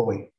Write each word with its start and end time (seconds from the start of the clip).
Foi. 0.00 0.30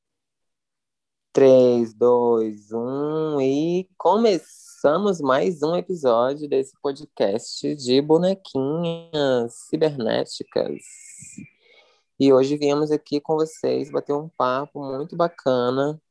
3, 1.34 1.94
2, 1.94 2.72
1 2.72 3.42
e 3.42 3.90
começamos 3.98 5.20
mais 5.20 5.62
um 5.62 5.76
episódio 5.76 6.48
desse 6.48 6.72
podcast 6.82 7.76
de 7.76 8.02
bonequinhas 8.02 9.54
cibernéticas. 9.68 10.82
E 12.18 12.32
hoje 12.32 12.56
viemos 12.56 12.90
aqui 12.90 13.20
com 13.20 13.36
vocês 13.36 13.92
bater 13.92 14.14
um 14.14 14.30
papo 14.30 14.82
muito 14.82 15.18
bacana. 15.18 16.02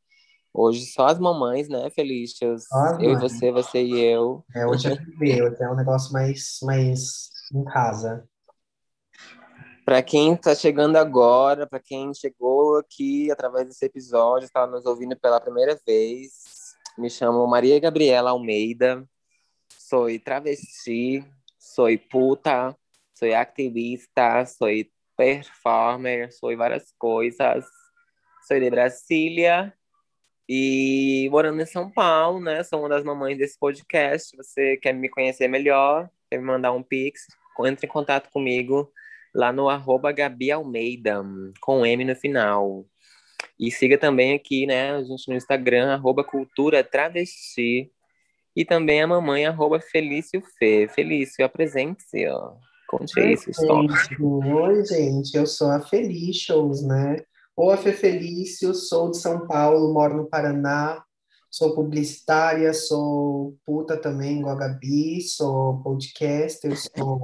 Hoje 0.52 0.84
só 0.84 1.06
as 1.06 1.18
mamães, 1.18 1.70
né, 1.70 1.88
Felícias? 1.88 2.66
Eu 2.70 2.82
as 2.82 3.00
e 3.00 3.16
você, 3.16 3.50
você 3.50 3.82
e 3.82 3.98
eu. 3.98 4.44
É, 4.54 4.66
hoje 4.66 4.88
é 4.88 4.94
bebê, 4.94 5.42
hoje 5.42 5.56
é 5.62 5.70
um 5.70 5.74
negócio 5.74 6.12
mais, 6.12 6.58
mais 6.62 7.30
em 7.54 7.64
casa. 7.64 8.28
Para 9.89 10.02
quem 10.02 10.34
está 10.34 10.55
chegando 10.55 10.96
agora, 10.96 11.66
para 11.66 11.80
quem 11.80 12.12
chegou 12.12 12.77
aqui 12.77 13.30
através 13.30 13.66
desse 13.66 13.87
episódio, 13.87 14.45
está 14.45 14.66
nos 14.66 14.84
ouvindo 14.84 15.18
pela 15.18 15.41
primeira 15.41 15.80
vez, 15.87 16.74
me 16.98 17.09
chamo 17.09 17.46
Maria 17.46 17.80
Gabriela 17.80 18.29
Almeida, 18.29 19.02
sou 19.70 20.09
travesti, 20.20 21.24
sou 21.59 21.87
puta, 22.10 22.77
sou 23.15 23.34
ativista, 23.34 24.45
sou 24.45 24.69
performer, 25.16 26.30
sou 26.34 26.55
várias 26.55 26.93
coisas, 26.98 27.65
sou 28.46 28.60
de 28.60 28.68
Brasília 28.68 29.73
e 30.46 31.30
morando 31.30 31.62
em 31.62 31.66
São 31.66 31.91
Paulo, 31.91 32.41
né? 32.41 32.62
Sou 32.62 32.80
uma 32.80 32.91
das 32.91 33.02
mamães 33.02 33.38
desse 33.38 33.59
podcast. 33.59 34.37
Você 34.37 34.77
quer 34.77 34.93
me 34.93 35.09
conhecer 35.09 35.48
melhor, 35.48 36.10
quer 36.30 36.37
me 36.37 36.45
mandar 36.45 36.73
um 36.73 36.82
pix, 36.82 37.27
entre 37.65 37.87
em 37.87 37.88
contato 37.88 38.29
comigo 38.30 38.93
lá 39.34 39.52
no 39.52 39.68
arroba 39.68 40.12
Gabi 40.12 40.50
Almeida, 40.50 41.24
com 41.60 41.84
M 41.84 42.05
no 42.05 42.16
final. 42.16 42.84
E 43.59 43.70
siga 43.70 43.98
também 43.98 44.34
aqui, 44.34 44.66
né, 44.66 44.92
a 44.92 45.02
gente 45.02 45.28
no 45.28 45.37
Instagram, 45.37 45.92
arroba 45.92 46.23
Cultura 46.23 46.84
Travesti. 46.84 47.90
E 48.54 48.65
também 48.65 49.02
a 49.02 49.06
mamãe, 49.06 49.46
arroba 49.46 49.80
Felício 49.80 50.43
Fê. 50.59 50.88
Felício, 50.88 51.45
apresente-se, 51.45 52.26
ó. 52.26 52.54
Conte 52.88 53.21
aí 53.21 53.37
sua 53.37 53.51
história. 53.51 53.88
Oi, 54.21 54.84
gente, 54.84 55.37
eu 55.37 55.46
sou 55.46 55.71
a 55.71 55.80
Felicious, 55.80 56.82
né? 56.82 57.16
Ou 57.54 57.71
a 57.71 57.76
Fê 57.76 57.93
Felício, 57.93 58.73
sou 58.74 59.10
de 59.10 59.18
São 59.18 59.46
Paulo, 59.46 59.93
moro 59.93 60.16
no 60.16 60.26
Paraná, 60.26 61.02
sou 61.51 61.74
publicitária, 61.74 62.73
sou 62.73 63.56
puta 63.66 63.96
também, 63.96 64.38
igual 64.38 64.56
a 64.56 64.59
Gabi, 64.59 65.21
sou 65.21 65.82
podcaster, 65.82 66.76
sou 66.76 67.19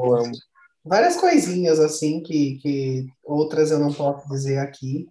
várias 0.85 1.17
coisinhas 1.17 1.81
assim 1.81 2.21
que, 2.21 2.57
que 2.57 3.07
outras 3.25 3.71
eu 3.71 3.79
não 3.79 3.93
posso 3.93 4.29
dizer 4.29 4.59
aqui. 4.59 5.09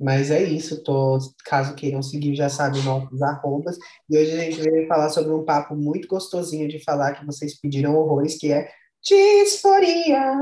Mas 0.00 0.30
é 0.30 0.42
isso, 0.42 0.82
tô, 0.84 1.18
caso 1.44 1.74
queiram 1.74 2.00
seguir, 2.02 2.34
já 2.34 2.48
sabem 2.48 2.82
nossos 2.84 3.20
arrobas. 3.20 3.76
E 4.08 4.16
hoje 4.16 4.32
a 4.32 4.44
gente 4.44 4.60
veio 4.60 4.86
falar 4.86 5.08
sobre 5.08 5.32
um 5.32 5.44
papo 5.44 5.74
muito 5.74 6.06
gostosinho 6.06 6.68
de 6.68 6.82
falar 6.84 7.14
que 7.14 7.26
vocês 7.26 7.58
pediram 7.60 7.96
horrores, 7.96 8.38
que 8.38 8.52
é 8.52 8.70
disforia. 9.02 10.36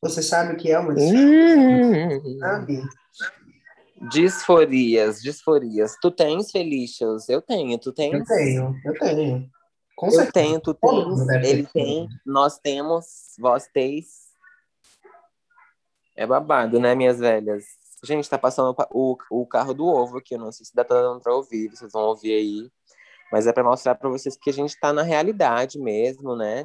Você 0.00 0.20
sabe 0.20 0.54
o 0.54 0.56
que 0.56 0.72
é 0.72 0.78
uma 0.78 0.94
disforia? 0.94 2.08
Hum. 2.08 2.38
Sabe? 2.40 2.82
Disforias, 4.10 5.22
disforias. 5.22 5.96
Tu 6.02 6.10
tens, 6.10 6.50
Felicious? 6.50 7.28
Eu 7.28 7.40
tenho. 7.40 7.78
Tu 7.78 7.92
tens? 7.92 8.14
Eu 8.14 8.24
tenho, 8.24 8.74
eu 8.84 8.94
tenho. 8.98 9.50
Com 10.02 10.08
Eu 10.08 10.12
certeza. 10.14 10.32
tenho, 10.32 10.60
tu 10.60 10.74
tens, 10.74 11.28
ele 11.44 11.64
tem, 11.64 12.08
nós 12.26 12.58
temos, 12.58 13.36
vós 13.38 13.68
teis. 13.72 14.32
É 16.16 16.26
babado, 16.26 16.80
né, 16.80 16.92
minhas 16.92 17.20
velhas? 17.20 17.64
Gente, 18.02 18.28
tá 18.28 18.36
passando 18.36 18.74
pa- 18.74 18.88
o, 18.90 19.16
o 19.30 19.46
carro 19.46 19.72
do 19.72 19.86
ovo 19.86 20.18
aqui, 20.18 20.34
eu 20.34 20.40
não 20.40 20.50
sei 20.50 20.66
se 20.66 20.74
dá 20.74 20.82
dando 20.82 21.20
pra 21.20 21.32
ouvir, 21.32 21.68
vocês 21.70 21.92
vão 21.92 22.02
ouvir 22.02 22.32
aí. 22.34 22.68
Mas 23.30 23.46
é 23.46 23.52
pra 23.52 23.62
mostrar 23.62 23.94
pra 23.94 24.08
vocês 24.08 24.36
que 24.36 24.50
a 24.50 24.52
gente 24.52 24.76
tá 24.80 24.92
na 24.92 25.02
realidade 25.04 25.78
mesmo, 25.78 26.34
né? 26.34 26.64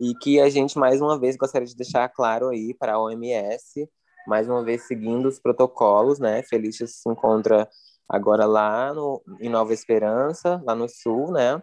E 0.00 0.12
que 0.16 0.40
a 0.40 0.50
gente, 0.50 0.76
mais 0.76 1.00
uma 1.00 1.16
vez, 1.16 1.36
gostaria 1.36 1.68
de 1.68 1.76
deixar 1.76 2.08
claro 2.08 2.48
aí 2.48 2.74
para 2.74 2.94
a 2.94 3.00
OMS, 3.00 3.88
mais 4.26 4.48
uma 4.48 4.64
vez 4.64 4.88
seguindo 4.88 5.26
os 5.28 5.38
protocolos, 5.38 6.18
né? 6.18 6.42
Felícia 6.42 6.88
se 6.88 7.08
encontra 7.08 7.68
agora 8.08 8.44
lá 8.44 8.92
no, 8.92 9.22
em 9.40 9.48
Nova 9.48 9.72
Esperança, 9.72 10.60
lá 10.64 10.74
no 10.74 10.88
sul, 10.88 11.30
né? 11.30 11.62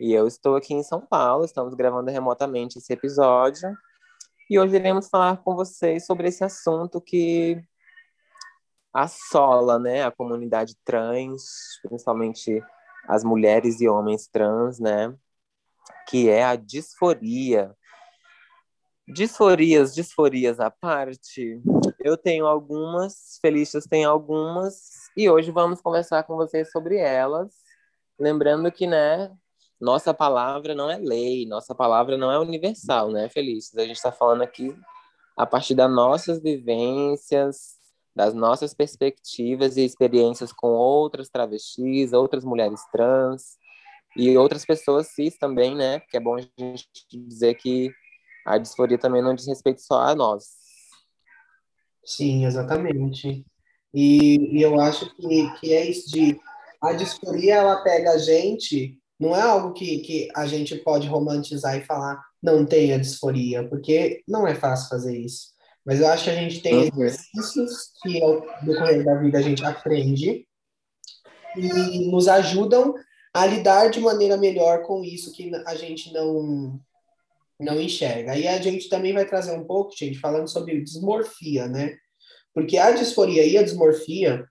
E 0.00 0.12
eu 0.12 0.26
estou 0.26 0.56
aqui 0.56 0.74
em 0.74 0.82
São 0.82 1.00
Paulo, 1.00 1.44
estamos 1.44 1.72
gravando 1.74 2.10
remotamente 2.10 2.78
esse 2.78 2.92
episódio. 2.92 3.76
E 4.50 4.58
hoje 4.58 4.74
iremos 4.74 5.08
falar 5.08 5.36
com 5.38 5.54
vocês 5.54 6.04
sobre 6.04 6.28
esse 6.28 6.42
assunto 6.42 7.00
que 7.00 7.62
assola, 8.92 9.78
né, 9.78 10.04
a 10.04 10.10
comunidade 10.10 10.76
trans, 10.84 11.44
principalmente 11.82 12.62
as 13.08 13.22
mulheres 13.22 13.80
e 13.80 13.88
homens 13.88 14.26
trans, 14.26 14.78
né? 14.80 15.14
Que 16.08 16.28
é 16.28 16.44
a 16.44 16.56
disforia. 16.56 17.74
Disforias, 19.06 19.94
disforias 19.94 20.58
à 20.58 20.70
parte, 20.70 21.60
eu 22.00 22.16
tenho 22.16 22.46
algumas, 22.46 23.38
Felícias 23.40 23.84
tem 23.84 24.04
algumas, 24.04 25.10
e 25.16 25.28
hoje 25.28 25.50
vamos 25.50 25.80
conversar 25.82 26.22
com 26.24 26.36
vocês 26.36 26.70
sobre 26.70 26.96
elas. 26.96 27.52
Lembrando 28.18 28.72
que, 28.72 28.86
né, 28.86 29.30
nossa 29.80 30.14
palavra 30.14 30.74
não 30.74 30.90
é 30.90 30.96
lei, 30.96 31.46
nossa 31.46 31.74
palavra 31.74 32.16
não 32.16 32.30
é 32.30 32.38
universal, 32.38 33.10
né, 33.10 33.28
Felícias? 33.28 33.76
A 33.76 33.86
gente 33.86 33.96
está 33.96 34.12
falando 34.12 34.42
aqui 34.42 34.74
a 35.36 35.44
partir 35.44 35.74
das 35.74 35.90
nossas 35.90 36.40
vivências, 36.40 37.74
das 38.14 38.32
nossas 38.34 38.72
perspectivas 38.72 39.76
e 39.76 39.84
experiências 39.84 40.52
com 40.52 40.68
outras 40.68 41.28
travestis, 41.28 42.12
outras 42.12 42.44
mulheres 42.44 42.80
trans 42.92 43.56
e 44.16 44.36
outras 44.38 44.64
pessoas 44.64 45.08
cis 45.08 45.36
também, 45.36 45.74
né? 45.74 45.98
Porque 45.98 46.16
é 46.16 46.20
bom 46.20 46.36
a 46.36 46.40
gente 46.40 46.88
dizer 47.12 47.54
que 47.54 47.90
a 48.46 48.58
disforia 48.58 48.98
também 48.98 49.22
não 49.22 49.34
diz 49.34 49.46
respeito 49.46 49.80
só 49.80 50.02
a 50.02 50.14
nós. 50.14 50.44
Sim, 52.04 52.44
exatamente. 52.44 53.44
E, 53.92 54.58
e 54.58 54.62
eu 54.62 54.80
acho 54.80 55.12
que, 55.16 55.50
que 55.58 55.72
é 55.72 55.88
isso 55.88 56.10
de 56.10 56.38
a 56.80 56.92
disforia 56.92 57.56
ela 57.56 57.82
pega 57.82 58.10
a 58.10 58.18
gente, 58.18 59.00
não 59.24 59.34
é 59.34 59.40
algo 59.40 59.72
que, 59.72 59.98
que 59.98 60.28
a 60.34 60.46
gente 60.46 60.76
pode 60.76 61.08
romantizar 61.08 61.76
e 61.76 61.84
falar 61.84 62.22
não 62.42 62.64
tenha 62.66 62.98
disforia, 62.98 63.66
porque 63.68 64.22
não 64.28 64.46
é 64.46 64.54
fácil 64.54 64.88
fazer 64.90 65.16
isso. 65.16 65.54
Mas 65.84 66.00
eu 66.00 66.08
acho 66.08 66.24
que 66.24 66.30
a 66.30 66.34
gente 66.34 66.60
tem 66.60 66.74
Uhum. 66.74 67.04
exercícios 67.04 67.92
que 68.02 68.22
ao 68.22 68.40
decorrer 68.62 69.04
da 69.04 69.14
vida 69.16 69.38
a 69.38 69.42
gente 69.42 69.64
aprende 69.64 70.46
e 71.56 72.10
nos 72.10 72.28
ajudam 72.28 72.94
a 73.32 73.46
lidar 73.46 73.88
de 73.88 74.00
maneira 74.00 74.36
melhor 74.36 74.82
com 74.82 75.02
isso 75.02 75.32
que 75.32 75.50
a 75.66 75.74
gente 75.74 76.12
não 76.12 76.80
não 77.58 77.80
enxerga. 77.80 78.32
Aí 78.32 78.48
a 78.48 78.60
gente 78.60 78.88
também 78.88 79.12
vai 79.12 79.24
trazer 79.24 79.52
um 79.56 79.64
pouco, 79.64 79.96
gente, 79.96 80.18
falando 80.18 80.48
sobre 80.48 80.82
dismorfia, 80.82 81.68
né? 81.68 81.96
Porque 82.52 82.76
a 82.76 82.90
disforia 82.90 83.46
e 83.46 83.56
a 83.56 83.62
dismorfia 83.62 84.44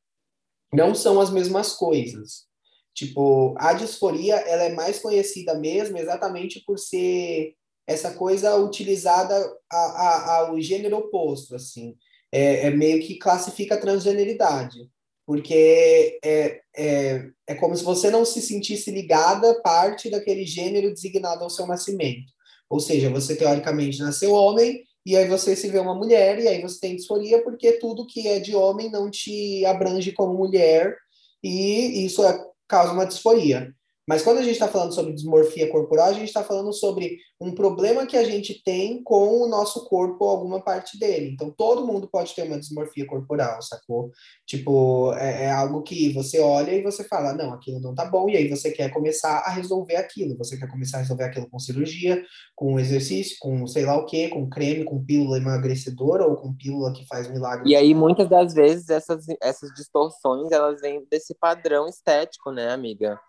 não 0.73 0.95
são 0.95 1.19
as 1.19 1.29
mesmas 1.29 1.73
coisas. 1.73 2.47
Tipo, 2.93 3.55
a 3.57 3.73
disforia, 3.73 4.35
ela 4.35 4.63
é 4.63 4.73
mais 4.73 4.99
conhecida 4.99 5.57
mesmo 5.57 5.97
exatamente 5.97 6.63
por 6.65 6.77
ser 6.77 7.55
essa 7.87 8.11
coisa 8.13 8.55
utilizada 8.55 9.35
a, 9.71 9.77
a, 9.77 10.35
ao 10.37 10.61
gênero 10.61 10.97
oposto, 10.97 11.55
assim. 11.55 11.95
É, 12.31 12.67
é 12.67 12.69
meio 12.71 13.01
que 13.01 13.17
classifica 13.17 13.75
a 13.75 13.79
transgeneridade. 13.79 14.89
Porque 15.25 16.19
é, 16.23 16.61
é, 16.75 17.29
é 17.47 17.55
como 17.55 17.75
se 17.75 17.83
você 17.83 18.09
não 18.09 18.25
se 18.25 18.41
sentisse 18.41 18.91
ligada 18.91 19.61
parte 19.61 20.09
daquele 20.09 20.45
gênero 20.45 20.93
designado 20.93 21.43
ao 21.43 21.49
seu 21.49 21.65
nascimento. 21.65 22.31
Ou 22.69 22.79
seja, 22.79 23.09
você 23.09 23.35
teoricamente 23.35 23.99
nasceu 23.99 24.33
homem 24.33 24.83
e 25.05 25.15
aí 25.15 25.27
você 25.27 25.55
se 25.55 25.67
vê 25.67 25.79
uma 25.79 25.95
mulher 25.95 26.39
e 26.39 26.47
aí 26.47 26.61
você 26.61 26.79
tem 26.79 26.95
disforia 26.95 27.43
porque 27.43 27.73
tudo 27.73 28.05
que 28.05 28.27
é 28.27 28.39
de 28.39 28.55
homem 28.55 28.89
não 28.89 29.09
te 29.09 29.65
abrange 29.65 30.11
como 30.11 30.33
mulher 30.33 30.95
e 31.43 32.05
isso 32.05 32.23
é, 32.23 32.39
causa 32.73 32.91
uma 32.91 33.05
disforia. 33.05 33.71
Mas 34.07 34.21
quando 34.21 34.39
a 34.39 34.41
gente 34.41 34.53
está 34.53 34.67
falando 34.67 34.93
sobre 34.93 35.13
dismorfia 35.13 35.69
corporal, 35.69 36.07
a 36.07 36.13
gente 36.13 36.27
está 36.27 36.43
falando 36.43 36.73
sobre 36.73 37.17
um 37.39 37.53
problema 37.53 38.05
que 38.05 38.17
a 38.17 38.23
gente 38.23 38.61
tem 38.63 39.01
com 39.03 39.41
o 39.41 39.47
nosso 39.47 39.85
corpo, 39.85 40.25
alguma 40.25 40.61
parte 40.61 40.97
dele. 40.99 41.31
Então, 41.33 41.51
todo 41.51 41.85
mundo 41.85 42.07
pode 42.09 42.33
ter 42.35 42.43
uma 42.43 42.59
dismorfia 42.59 43.05
corporal, 43.05 43.61
sacou? 43.61 44.11
Tipo, 44.45 45.13
é, 45.13 45.45
é 45.45 45.51
algo 45.51 45.81
que 45.83 46.11
você 46.13 46.39
olha 46.39 46.71
e 46.71 46.81
você 46.81 47.03
fala, 47.03 47.33
não, 47.33 47.53
aquilo 47.53 47.79
não 47.79 47.95
tá 47.95 48.05
bom, 48.05 48.29
e 48.29 48.37
aí 48.37 48.49
você 48.49 48.71
quer 48.71 48.91
começar 48.91 49.39
a 49.39 49.49
resolver 49.49 49.95
aquilo. 49.95 50.37
Você 50.37 50.57
quer 50.57 50.69
começar 50.69 50.97
a 50.97 51.01
resolver 51.01 51.23
aquilo 51.23 51.49
com 51.49 51.59
cirurgia, 51.59 52.23
com 52.55 52.79
exercício, 52.79 53.37
com 53.39 53.65
sei 53.67 53.85
lá 53.85 53.97
o 53.97 54.05
quê, 54.05 54.29
com 54.29 54.49
creme, 54.49 54.83
com 54.83 55.03
pílula 55.03 55.37
emagrecedora 55.37 56.25
ou 56.25 56.35
com 56.35 56.53
pílula 56.53 56.93
que 56.93 57.05
faz 57.07 57.29
milagre. 57.29 57.69
E 57.69 57.75
aí, 57.75 57.93
muitas 57.93 58.29
das 58.29 58.53
vezes, 58.53 58.89
essas, 58.89 59.25
essas 59.41 59.73
distorções, 59.73 60.51
elas 60.51 60.81
vêm 60.81 61.05
desse 61.09 61.33
padrão 61.35 61.87
estético, 61.87 62.51
né, 62.51 62.69
amiga? 62.69 63.19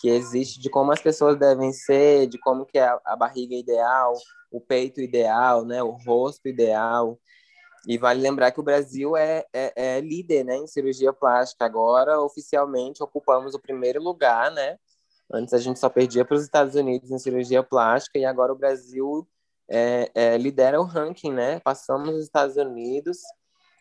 Que 0.00 0.08
existe 0.08 0.60
de 0.60 0.68
como 0.68 0.92
as 0.92 1.00
pessoas 1.00 1.38
devem 1.38 1.72
ser, 1.72 2.26
de 2.26 2.38
como 2.38 2.66
que 2.66 2.78
é 2.78 2.86
a, 2.86 3.00
a 3.04 3.16
barriga 3.16 3.54
ideal, 3.54 4.14
o 4.50 4.60
peito 4.60 5.00
ideal, 5.00 5.64
né, 5.64 5.82
o 5.82 5.90
rosto 5.90 6.48
ideal. 6.48 7.18
E 7.86 7.96
vale 7.96 8.20
lembrar 8.20 8.50
que 8.50 8.60
o 8.60 8.64
Brasil 8.64 9.16
é, 9.16 9.44
é, 9.52 9.72
é, 9.76 10.00
líder 10.00 10.44
né, 10.44 10.56
em 10.56 10.66
cirurgia 10.66 11.12
plástica. 11.12 11.64
Agora, 11.64 12.20
oficialmente, 12.20 13.02
ocupamos 13.02 13.54
o 13.54 13.60
primeiro 13.60 14.02
lugar, 14.02 14.50
né? 14.50 14.76
Antes 15.32 15.54
a 15.54 15.58
gente 15.58 15.78
só 15.78 15.88
perdia 15.88 16.24
para 16.24 16.36
os 16.36 16.42
Estados 16.42 16.74
Unidos 16.74 17.10
em 17.10 17.18
cirurgia 17.18 17.62
plástica 17.62 18.18
e 18.18 18.24
agora 18.24 18.52
o 18.52 18.56
Brasil 18.56 19.26
é, 19.68 20.10
é, 20.14 20.38
lidera 20.38 20.80
o 20.80 20.84
ranking, 20.84 21.32
né? 21.32 21.60
Passamos 21.60 22.14
os 22.14 22.24
Estados 22.24 22.56
Unidos 22.56 23.18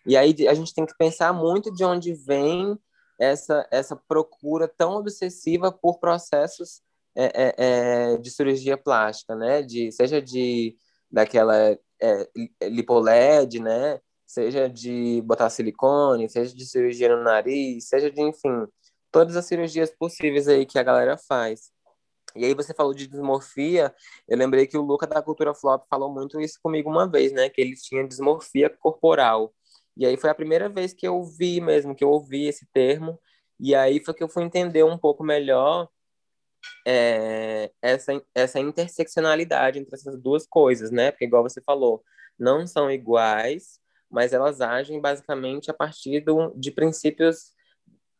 e 0.05 0.15
aí 0.15 0.35
a 0.47 0.53
gente 0.53 0.73
tem 0.73 0.85
que 0.85 0.95
pensar 0.97 1.33
muito 1.33 1.73
de 1.73 1.83
onde 1.83 2.13
vem 2.13 2.77
essa, 3.19 3.67
essa 3.71 3.95
procura 3.95 4.67
tão 4.67 4.93
obsessiva 4.93 5.71
por 5.71 5.99
processos 5.99 6.81
é, 7.15 7.25
é, 7.25 7.55
é 8.13 8.17
de 8.17 8.29
cirurgia 8.29 8.77
plástica, 8.77 9.35
né? 9.35 9.61
De, 9.61 9.91
seja 9.91 10.21
de 10.21 10.77
daquela 11.09 11.77
é, 12.01 12.29
lipoled, 12.63 13.59
né? 13.59 13.99
Seja 14.25 14.67
de 14.69 15.21
botar 15.25 15.49
silicone, 15.49 16.29
seja 16.29 16.53
de 16.55 16.65
cirurgia 16.65 17.15
no 17.15 17.23
nariz, 17.23 17.87
seja 17.87 18.11
de, 18.11 18.21
enfim, 18.21 18.67
todas 19.11 19.35
as 19.37 19.45
cirurgias 19.45 19.91
possíveis 19.91 20.47
aí 20.47 20.65
que 20.65 20.79
a 20.79 20.83
galera 20.83 21.17
faz. 21.17 21.71
E 22.35 22.43
aí 22.43 22.53
você 22.53 22.73
falou 22.73 22.93
de 22.93 23.07
dismorfia, 23.07 23.95
eu 24.27 24.37
lembrei 24.37 24.67
que 24.67 24.77
o 24.77 24.81
Luca 24.81 25.07
da 25.07 25.21
Cultura 25.21 25.53
Flop 25.53 25.85
falou 25.89 26.11
muito 26.13 26.41
isso 26.41 26.59
comigo 26.61 26.89
uma 26.89 27.09
vez, 27.09 27.31
né? 27.31 27.49
Que 27.49 27.61
ele 27.61 27.75
tinha 27.75 28.05
dismorfia 28.05 28.69
corporal. 28.69 29.53
E 29.97 30.05
aí 30.05 30.17
foi 30.17 30.29
a 30.29 30.35
primeira 30.35 30.67
vez 30.67 30.93
que 30.93 31.07
eu 31.07 31.23
vi 31.23 31.61
mesmo, 31.61 31.95
que 31.95 32.03
eu 32.03 32.09
ouvi 32.09 32.47
esse 32.47 32.65
termo. 32.73 33.19
E 33.59 33.73
aí 33.73 34.03
foi 34.03 34.13
que 34.13 34.23
eu 34.23 34.29
fui 34.29 34.43
entender 34.43 34.83
um 34.83 34.97
pouco 34.97 35.23
melhor 35.23 35.89
é, 36.85 37.71
essa, 37.81 38.21
essa 38.33 38.59
interseccionalidade 38.59 39.79
entre 39.79 39.95
essas 39.95 40.19
duas 40.19 40.45
coisas, 40.45 40.91
né? 40.91 41.11
Porque, 41.11 41.25
igual 41.25 41.43
você 41.43 41.61
falou, 41.61 42.03
não 42.37 42.67
são 42.67 42.91
iguais, 42.91 43.79
mas 44.09 44.33
elas 44.33 44.61
agem 44.61 44.99
basicamente 44.99 45.71
a 45.71 45.73
partir 45.73 46.21
do, 46.21 46.53
de 46.55 46.71
princípios 46.71 47.53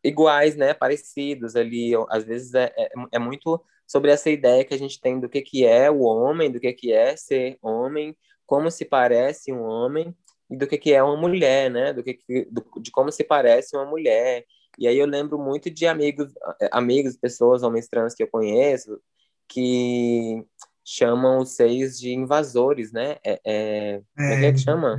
iguais, 0.03 0.55
né? 0.55 0.73
Parecidos 0.73 1.55
ali. 1.55 1.91
Às 2.09 2.23
vezes 2.23 2.53
é, 2.53 2.73
é, 2.77 2.89
é 3.13 3.19
muito 3.19 3.61
sobre 3.85 4.11
essa 4.11 4.29
ideia 4.29 4.63
que 4.63 4.73
a 4.73 4.79
gente 4.79 4.99
tem 4.99 5.19
do 5.19 5.29
que, 5.29 5.41
que 5.41 5.65
é 5.65 5.91
o 5.91 6.01
homem, 6.01 6.51
do 6.51 6.59
que, 6.59 6.71
que 6.73 6.91
é 6.91 7.15
ser 7.15 7.57
homem, 7.61 8.15
como 8.45 8.71
se 8.71 8.85
parece 8.85 9.51
um 9.51 9.61
homem 9.61 10.15
e 10.49 10.55
do 10.55 10.67
que, 10.67 10.77
que 10.77 10.93
é 10.93 11.01
uma 11.01 11.17
mulher, 11.17 11.69
né? 11.69 11.93
Do 11.93 12.03
que, 12.03 12.13
que 12.13 12.47
do, 12.51 12.65
de 12.81 12.91
como 12.91 13.11
se 13.11 13.23
parece 13.23 13.75
uma 13.75 13.85
mulher. 13.85 14.45
E 14.77 14.87
aí 14.87 14.97
eu 14.97 15.07
lembro 15.07 15.37
muito 15.39 15.69
de 15.69 15.87
amigos, 15.87 16.33
amigos, 16.71 17.17
pessoas, 17.17 17.63
homens 17.63 17.87
trans 17.87 18.13
que 18.13 18.23
eu 18.23 18.27
conheço, 18.27 18.99
que 19.47 20.43
chamam 20.83 21.39
os 21.39 21.55
seios 21.55 21.97
de 21.97 22.11
invasores, 22.11 22.91
né? 22.91 23.17
É, 23.23 23.39
é, 23.45 24.01
é, 24.17 24.33
é 24.33 24.39
que, 24.39 24.45
é 24.45 24.51
que 24.53 24.59
chama? 24.59 24.95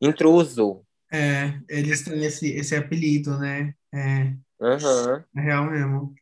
Intruso. 0.00 0.84
É, 1.12 1.60
eles 1.68 2.02
têm 2.02 2.24
esse, 2.24 2.50
esse 2.52 2.74
apelido, 2.74 3.38
né? 3.38 3.74
É, 3.92 4.32
uhum. 4.60 5.22
é 5.36 5.40
real 5.40 5.70
mesmo. 5.70 6.14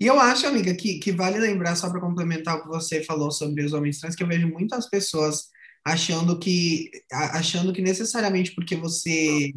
E 0.00 0.06
eu 0.06 0.18
acho, 0.18 0.46
amiga, 0.46 0.74
que, 0.74 0.98
que 0.98 1.12
vale 1.12 1.38
lembrar, 1.38 1.76
só 1.76 1.90
para 1.90 2.00
complementar 2.00 2.56
o 2.56 2.62
que 2.62 2.68
você 2.68 3.02
falou 3.02 3.30
sobre 3.30 3.62
os 3.64 3.72
homens 3.72 4.00
trans, 4.00 4.14
que 4.14 4.22
eu 4.22 4.28
vejo 4.28 4.48
muitas 4.48 4.88
pessoas 4.88 5.50
achando 5.86 6.36
que 6.36 6.90
achando 7.12 7.72
que 7.72 7.80
necessariamente 7.80 8.52
porque 8.56 8.74
você 8.74 9.54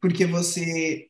porque 0.00 0.24
você 0.24 1.08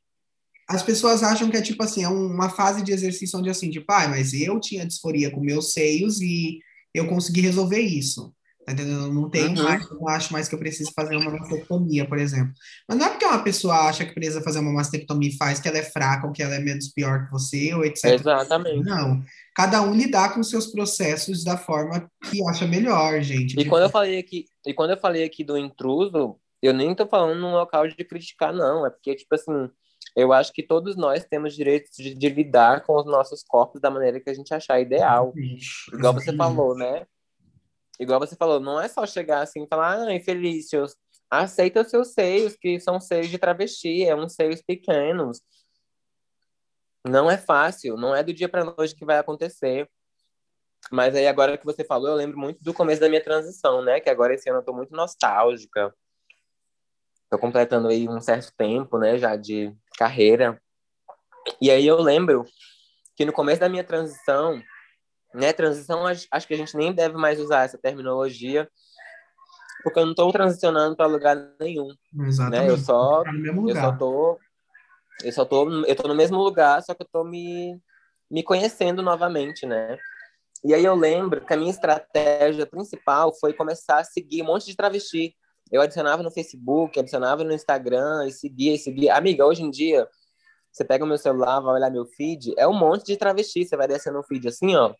as 0.69 0.83
pessoas 0.83 1.23
acham 1.23 1.49
que 1.49 1.57
é 1.57 1.62
tipo 1.62 1.81
assim, 1.83 2.03
é 2.03 2.09
uma 2.09 2.51
fase 2.51 2.83
de 2.83 2.93
exercício 2.93 3.39
onde 3.39 3.51
assim, 3.51 3.71
tipo, 3.71 3.91
ah, 3.93 4.09
mas 4.09 4.33
eu 4.33 4.59
tinha 4.61 4.87
disforia 4.87 5.31
com 5.31 5.41
meus 5.41 5.73
seios 5.73 6.21
e 6.21 6.61
eu 6.93 7.07
consegui 7.09 7.41
resolver 7.41 7.81
isso. 7.81 8.35
Tá 8.70 8.82
entendendo? 8.82 9.12
Não 9.12 9.28
tenho 9.28 9.49
uhum. 9.49 9.64
mais, 9.64 9.90
não 9.90 10.08
acho 10.08 10.32
mais 10.32 10.49
que 10.49 10.55
eu 10.55 10.58
preciso 10.58 10.93
fazer 10.94 11.17
uma 11.17 11.31
mastectomia, 11.31 12.06
por 12.06 12.19
exemplo. 12.19 12.52
Mas 12.88 12.99
não 12.99 13.06
é 13.06 13.08
porque 13.08 13.25
uma 13.25 13.43
pessoa 13.43 13.75
acha 13.88 14.05
que 14.05 14.14
precisa 14.14 14.40
fazer 14.43 14.61
uma 14.61 14.72
mastectomia 14.72 15.28
e 15.28 15.37
faz 15.37 15.58
que 15.58 15.69
ela 15.69 15.78
é 15.78 15.82
fraca 15.82 16.26
ou 16.26 16.32
que 16.32 16.43
ela 16.43 16.55
é 16.55 16.61
menos 16.61 16.88
pior 16.88 17.25
que 17.25 17.32
você, 17.32 17.75
ou 17.75 17.84
etc. 17.84 18.05
Exatamente. 18.12 18.84
Não. 18.84 19.22
Cada 19.56 19.82
um 19.82 19.93
lidar 19.93 20.34
com 20.34 20.43
seus 20.43 20.69
processos 20.69 21.43
da 21.43 21.56
forma 21.56 22.08
que 22.31 22.46
acha 22.49 22.67
melhor, 22.67 23.20
gente. 23.22 23.58
E 23.58 23.64
quando 23.64 23.82
eu 23.84 23.90
falei 23.90 24.19
aqui, 24.19 24.44
e 24.64 24.72
quando 24.72 24.90
eu 24.90 24.99
falei 24.99 25.25
aqui 25.25 25.43
do 25.43 25.58
intruso, 25.58 26.37
eu 26.62 26.72
nem 26.72 26.94
tô 26.94 27.06
falando 27.06 27.40
num 27.40 27.52
local 27.52 27.88
de 27.88 28.05
criticar, 28.05 28.52
não. 28.52 28.87
É 28.87 28.90
porque, 28.90 29.17
tipo 29.17 29.34
assim, 29.34 29.69
eu 30.17 30.32
acho 30.32 30.52
que 30.52 30.62
todos 30.62 30.96
nós 30.96 31.25
temos 31.25 31.55
direito 31.55 31.90
de, 31.96 32.14
de 32.14 32.28
lidar 32.28 32.84
com 32.84 32.96
os 32.96 33.06
nossos 33.06 33.43
corpos 33.43 33.81
da 33.81 33.90
maneira 33.90 34.20
que 34.20 34.31
a 34.31 34.34
gente 34.34 34.52
achar 34.55 34.81
ideal. 34.81 35.32
Igual 35.93 36.14
você 36.14 36.34
falou, 36.37 36.76
né? 36.76 37.05
Igual 38.00 38.19
você 38.19 38.35
falou, 38.35 38.58
não 38.58 38.81
é 38.81 38.88
só 38.88 39.06
chegar 39.06 39.43
assim 39.43 39.64
e 39.64 39.69
falar, 39.69 40.08
ah, 40.08 40.20
Felícios, 40.20 40.97
aceita 41.31 41.82
os 41.82 41.91
seus 41.91 42.12
seios, 42.12 42.56
que 42.56 42.81
são 42.81 42.99
seios 43.00 43.29
de 43.29 43.38
travesti, 43.38 44.05
é 44.05 44.17
uns 44.17 44.35
seios 44.35 44.62
pequenos. 44.62 45.41
Não 47.06 47.31
é 47.31 47.38
fácil, 47.38 47.97
não 47.97 48.14
é 48.14 48.23
do 48.23 48.32
dia 48.32 48.49
para 48.49 48.64
noite 48.64 48.97
que 48.97 49.05
vai 49.05 49.19
acontecer. 49.19 49.88
Mas 50.91 51.14
aí 51.14 51.26
agora 51.26 51.56
que 51.56 51.64
você 51.64 51.85
falou, 51.85 52.08
eu 52.08 52.14
lembro 52.14 52.38
muito 52.38 52.62
do 52.62 52.75
começo 52.75 53.00
da 53.00 53.08
minha 53.08 53.23
transição, 53.23 53.82
né? 53.82 54.00
Que 54.00 54.11
agora 54.11 54.35
esse 54.35 54.49
ano 54.49 54.61
eu 54.61 54.64
tô 54.64 54.73
muito 54.73 54.94
nostálgica. 54.94 55.94
Tô 57.31 57.38
completando 57.38 57.88
aí 57.88 58.08
um 58.08 58.20
certo 58.20 58.53
tempo, 58.56 58.99
né, 58.99 59.17
já 59.17 59.37
de 59.37 59.73
carreira. 59.96 60.61
E 61.61 61.70
aí 61.70 61.87
eu 61.87 62.00
lembro 62.00 62.44
que 63.14 63.25
no 63.25 63.32
começo 63.32 63.61
da 63.61 63.69
minha 63.69 63.85
transição, 63.85 64.61
né? 65.35 65.53
Transição, 65.53 66.06
acho 66.06 66.47
que 66.47 66.55
a 66.55 66.56
gente 66.56 66.77
nem 66.77 66.93
deve 66.93 67.17
mais 67.17 67.38
usar 67.41 67.65
essa 67.65 67.79
terminologia, 67.79 68.69
porque 69.82 69.99
eu 69.99 70.05
não 70.05 70.12
estou 70.12 70.31
transicionando 70.32 70.97
para 70.97 71.06
lugar 71.06 71.37
nenhum. 71.59 71.88
Exatamente. 72.21 72.62
Né? 72.62 72.71
Eu 72.71 72.79
só, 72.79 73.23
tá 73.23 73.32
eu 73.32 73.75
só 73.77 73.93
tô, 73.97 74.38
eu 75.25 75.32
só 75.32 75.44
tô, 75.44 75.85
eu 75.85 75.97
tô 75.97 76.09
no 76.09 76.15
mesmo 76.15 76.38
lugar, 76.38 76.82
só 76.82 76.94
que 76.94 77.03
eu 77.03 77.09
tô 77.11 77.25
me, 77.25 77.81
me 78.31 78.43
conhecendo 78.43 79.03
novamente, 79.03 79.67
né? 79.67 79.99
E 80.62 80.75
aí 80.75 80.85
eu 80.85 80.94
lembro 80.94 81.44
que 81.44 81.55
a 81.55 81.56
minha 81.56 81.71
estratégia 81.71 82.67
principal 82.67 83.35
foi 83.38 83.55
começar 83.55 83.99
a 83.99 84.05
seguir 84.05 84.43
um 84.43 84.47
monte 84.47 84.67
de 84.67 84.77
travesti. 84.77 85.35
Eu 85.73 85.81
adicionava 85.81 86.23
no 86.23 86.31
Facebook, 86.31 86.99
adicionava 86.99 87.44
no 87.44 87.53
Instagram 87.53 88.27
e 88.27 88.32
seguia 88.32 88.75
e 88.75 88.79
seguia. 88.79 89.15
Amiga, 89.15 89.47
hoje 89.47 89.62
em 89.62 89.71
dia, 89.71 90.06
você 90.71 90.85
pega 90.85 91.05
o 91.05 91.09
meu 91.09 91.17
celular, 91.17 91.61
vai 91.61 91.75
olhar 91.75 91.91
meu 91.91 92.05
feed, 92.05 92.53
é 92.59 92.67
um 92.69 92.79
monte 92.79 93.06
de 93.06 93.17
travesti. 93.17 93.65
Você 93.65 93.77
vai 93.77 93.88
descendo 93.88 94.19
o 94.19 94.23
feed 94.23 94.49
assim, 94.49 94.75
ó. 94.75 94.94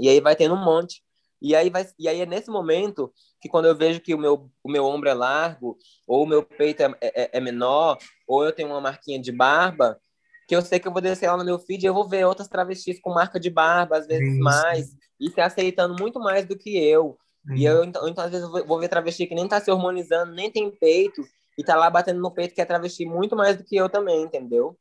E 0.00 0.08
aí 0.08 0.20
vai 0.20 0.36
tendo 0.36 0.54
um 0.54 0.64
monte. 0.64 1.02
E 1.40 1.54
aí, 1.54 1.68
vai, 1.68 1.86
e 1.98 2.08
aí 2.08 2.20
é 2.20 2.26
nesse 2.26 2.50
momento 2.50 3.12
que 3.40 3.48
quando 3.48 3.66
eu 3.66 3.76
vejo 3.76 4.00
que 4.00 4.14
o 4.14 4.18
meu, 4.18 4.50
o 4.64 4.70
meu 4.70 4.84
ombro 4.84 5.08
é 5.08 5.14
largo, 5.14 5.76
ou 6.06 6.24
o 6.24 6.26
meu 6.26 6.42
peito 6.42 6.82
é, 6.82 6.94
é, 7.00 7.38
é 7.38 7.40
menor, 7.40 7.98
ou 8.26 8.44
eu 8.44 8.52
tenho 8.52 8.68
uma 8.68 8.80
marquinha 8.80 9.20
de 9.20 9.30
barba, 9.30 10.00
que 10.48 10.56
eu 10.56 10.62
sei 10.62 10.78
que 10.78 10.88
eu 10.88 10.92
vou 10.92 11.02
descer 11.02 11.28
lá 11.28 11.36
no 11.36 11.44
meu 11.44 11.58
feed 11.58 11.82
e 11.82 11.86
eu 11.86 11.94
vou 11.94 12.08
ver 12.08 12.24
outras 12.24 12.48
travestis 12.48 13.00
com 13.00 13.12
marca 13.12 13.38
de 13.38 13.50
barba, 13.50 13.98
às 13.98 14.06
vezes 14.06 14.32
Isso. 14.32 14.42
mais, 14.42 14.96
e 15.20 15.30
se 15.30 15.40
aceitando 15.40 15.96
muito 16.00 16.18
mais 16.18 16.46
do 16.46 16.56
que 16.56 16.76
eu. 16.76 17.18
E 17.54 17.64
eu, 17.64 17.84
então, 17.84 18.08
então, 18.08 18.24
às 18.24 18.30
vezes, 18.30 18.44
eu 18.44 18.66
vou 18.66 18.80
ver 18.80 18.88
travesti 18.88 19.26
que 19.26 19.34
nem 19.34 19.46
tá 19.46 19.60
se 19.60 19.70
hormonizando, 19.70 20.32
nem 20.32 20.50
tem 20.50 20.70
peito, 20.70 21.22
e 21.56 21.62
tá 21.62 21.76
lá 21.76 21.88
batendo 21.88 22.20
no 22.20 22.30
peito 22.30 22.54
que 22.54 22.60
é 22.60 22.64
travesti 22.64 23.04
muito 23.04 23.36
mais 23.36 23.56
do 23.56 23.64
que 23.64 23.76
eu 23.76 23.88
também, 23.88 24.22
entendeu? 24.22 24.76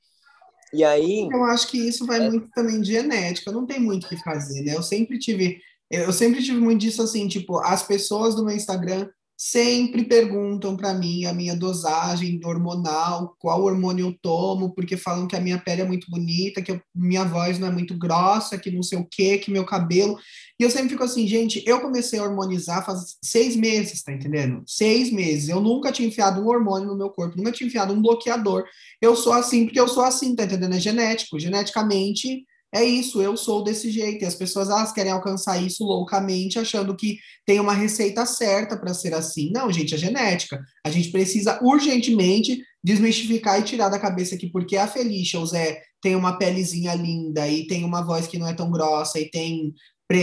E 0.73 0.83
aí. 0.83 1.27
Eu 1.31 1.43
acho 1.45 1.67
que 1.67 1.77
isso 1.77 2.05
vai 2.05 2.25
é... 2.25 2.29
muito 2.29 2.49
também 2.51 2.81
de 2.81 2.91
genética, 2.91 3.51
não 3.51 3.65
tem 3.65 3.79
muito 3.79 4.05
o 4.05 4.09
que 4.09 4.17
fazer, 4.17 4.61
né? 4.63 4.75
Eu 4.75 4.83
sempre 4.83 5.19
tive. 5.19 5.59
Eu 5.89 6.11
sempre 6.11 6.41
tive 6.43 6.59
muito 6.59 6.81
disso 6.81 7.01
assim, 7.01 7.27
tipo, 7.27 7.59
as 7.59 7.83
pessoas 7.83 8.33
do 8.33 8.43
meu 8.43 8.55
Instagram 8.55 9.07
sempre 9.37 10.05
perguntam 10.05 10.77
para 10.77 10.93
mim 10.93 11.25
a 11.25 11.33
minha 11.33 11.55
dosagem 11.55 12.39
hormonal, 12.43 13.35
qual 13.37 13.63
hormônio 13.63 14.07
eu 14.07 14.17
tomo, 14.21 14.73
porque 14.73 14.95
falam 14.95 15.27
que 15.27 15.35
a 15.35 15.41
minha 15.41 15.57
pele 15.57 15.81
é 15.81 15.85
muito 15.85 16.09
bonita, 16.09 16.61
que 16.61 16.71
eu, 16.71 16.81
minha 16.95 17.25
voz 17.25 17.59
não 17.59 17.67
é 17.67 17.71
muito 17.71 17.97
grossa, 17.97 18.57
que 18.57 18.71
não 18.71 18.81
sei 18.81 18.97
o 18.97 19.05
que, 19.05 19.37
que 19.39 19.51
meu 19.51 19.65
cabelo. 19.65 20.17
E 20.57 20.63
eu 20.63 20.71
sempre 20.71 20.89
fico 20.89 21.03
assim, 21.03 21.27
gente, 21.27 21.61
eu 21.65 21.81
comecei 21.81 22.17
a 22.17 22.23
hormonizar 22.23 22.85
faz 22.85 23.17
seis 23.21 23.55
meses, 23.57 24.01
tá 24.01 24.13
entendendo? 24.13 24.63
Seis 24.65 25.11
meses. 25.11 25.49
Eu 25.49 25.59
nunca 25.59 25.91
tinha 25.91 26.07
enfiado 26.07 26.41
um 26.41 26.47
hormônio 26.47 26.87
no 26.87 26.97
meu 26.97 27.09
corpo, 27.09 27.35
nunca 27.35 27.51
tinha 27.51 27.67
enfiado 27.67 27.93
um 27.93 28.01
bloqueador. 28.01 28.63
Eu 29.01 29.15
sou 29.15 29.33
assim 29.33 29.65
porque 29.65 29.79
eu 29.79 29.87
sou 29.87 30.03
assim, 30.03 30.33
tá 30.33 30.45
entendendo? 30.45 30.75
É 30.75 30.79
genético. 30.79 31.37
Geneticamente 31.37 32.45
é 32.75 32.83
isso, 32.83 33.21
eu 33.21 33.37
sou 33.37 33.63
desse 33.63 33.89
jeito. 33.89 34.23
E 34.23 34.27
as 34.27 34.35
pessoas 34.35 34.69
elas 34.69 34.91
querem 34.91 35.13
alcançar 35.13 35.57
isso 35.63 35.81
loucamente, 35.85 36.59
achando 36.59 36.93
que 36.93 37.17
tem 37.45 37.57
uma 37.57 37.71
receita 37.73 38.25
certa 38.25 38.75
para 38.75 38.93
ser 38.93 39.13
assim. 39.13 39.49
Não, 39.53 39.71
gente, 39.71 39.95
é 39.95 39.97
genética. 39.97 40.61
A 40.85 40.89
gente 40.89 41.09
precisa 41.09 41.57
urgentemente 41.63 42.61
desmistificar 42.83 43.61
e 43.61 43.63
tirar 43.63 43.87
da 43.87 43.97
cabeça 43.97 44.35
que 44.35 44.49
porque 44.49 44.75
a 44.75 44.87
Felicia, 44.87 45.39
o 45.39 45.45
Zé, 45.45 45.81
tem 46.01 46.17
uma 46.17 46.37
pelezinha 46.37 46.93
linda 46.93 47.47
e 47.47 47.65
tem 47.65 47.85
uma 47.85 48.01
voz 48.01 48.27
que 48.27 48.37
não 48.37 48.47
é 48.47 48.53
tão 48.53 48.69
grossa 48.69 49.21
e 49.21 49.29
tem 49.29 49.73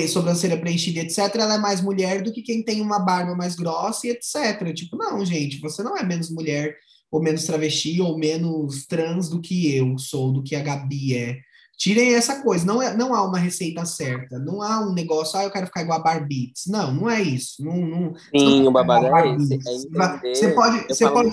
sobrancelha 0.09 0.56
preenchida, 0.56 1.00
etc., 1.00 1.18
ela 1.35 1.54
é 1.54 1.59
mais 1.59 1.80
mulher 1.80 2.23
do 2.23 2.32
que 2.32 2.42
quem 2.42 2.62
tem 2.62 2.82
uma 2.82 2.99
barba 2.99 3.35
mais 3.35 3.56
grossa 3.56 4.06
e 4.06 4.11
etc. 4.11 4.75
Tipo, 4.75 4.97
não, 4.97 5.25
gente, 5.25 5.59
você 5.59 5.82
não 5.82 5.97
é 5.97 6.04
menos 6.04 6.30
mulher 6.30 6.76
ou 7.11 7.23
menos 7.23 7.44
travesti 7.44 7.99
ou 8.00 8.18
menos 8.18 8.87
trans 8.87 9.30
do 9.30 9.40
que 9.40 9.75
eu 9.75 9.99
sou, 9.99 10.32
do 10.32 10.42
que 10.42 10.54
a 10.54 10.62
Gabi 10.62 11.16
é 11.16 11.38
Tirem 11.76 12.14
essa 12.14 12.43
coisa, 12.43 12.64
não, 12.64 12.81
é, 12.81 12.97
não 12.97 13.14
há 13.14 13.26
uma 13.26 13.38
receita 13.38 13.85
certa, 13.85 14.38
não 14.38 14.62
há 14.62 14.81
um 14.81 14.93
negócio, 14.93 15.38
ah, 15.38 15.45
eu 15.45 15.50
quero 15.50 15.67
ficar 15.67 15.83
igual 15.83 15.99
a 15.99 16.02
Barbies. 16.02 16.64
Não, 16.69 16.93
não 16.93 17.11
é 17.11 17.21
isso. 17.21 17.64
Não, 17.64 17.76
não, 17.76 18.14
Sim, 18.37 18.61
não 18.61 18.69
o 18.69 18.71
babado 18.71 19.07
é 19.07 19.37
esse. 19.37 19.55
É 19.55 20.35
você 20.35 20.52
pode, 20.52 20.87
você, 20.87 21.11
pode, 21.11 21.31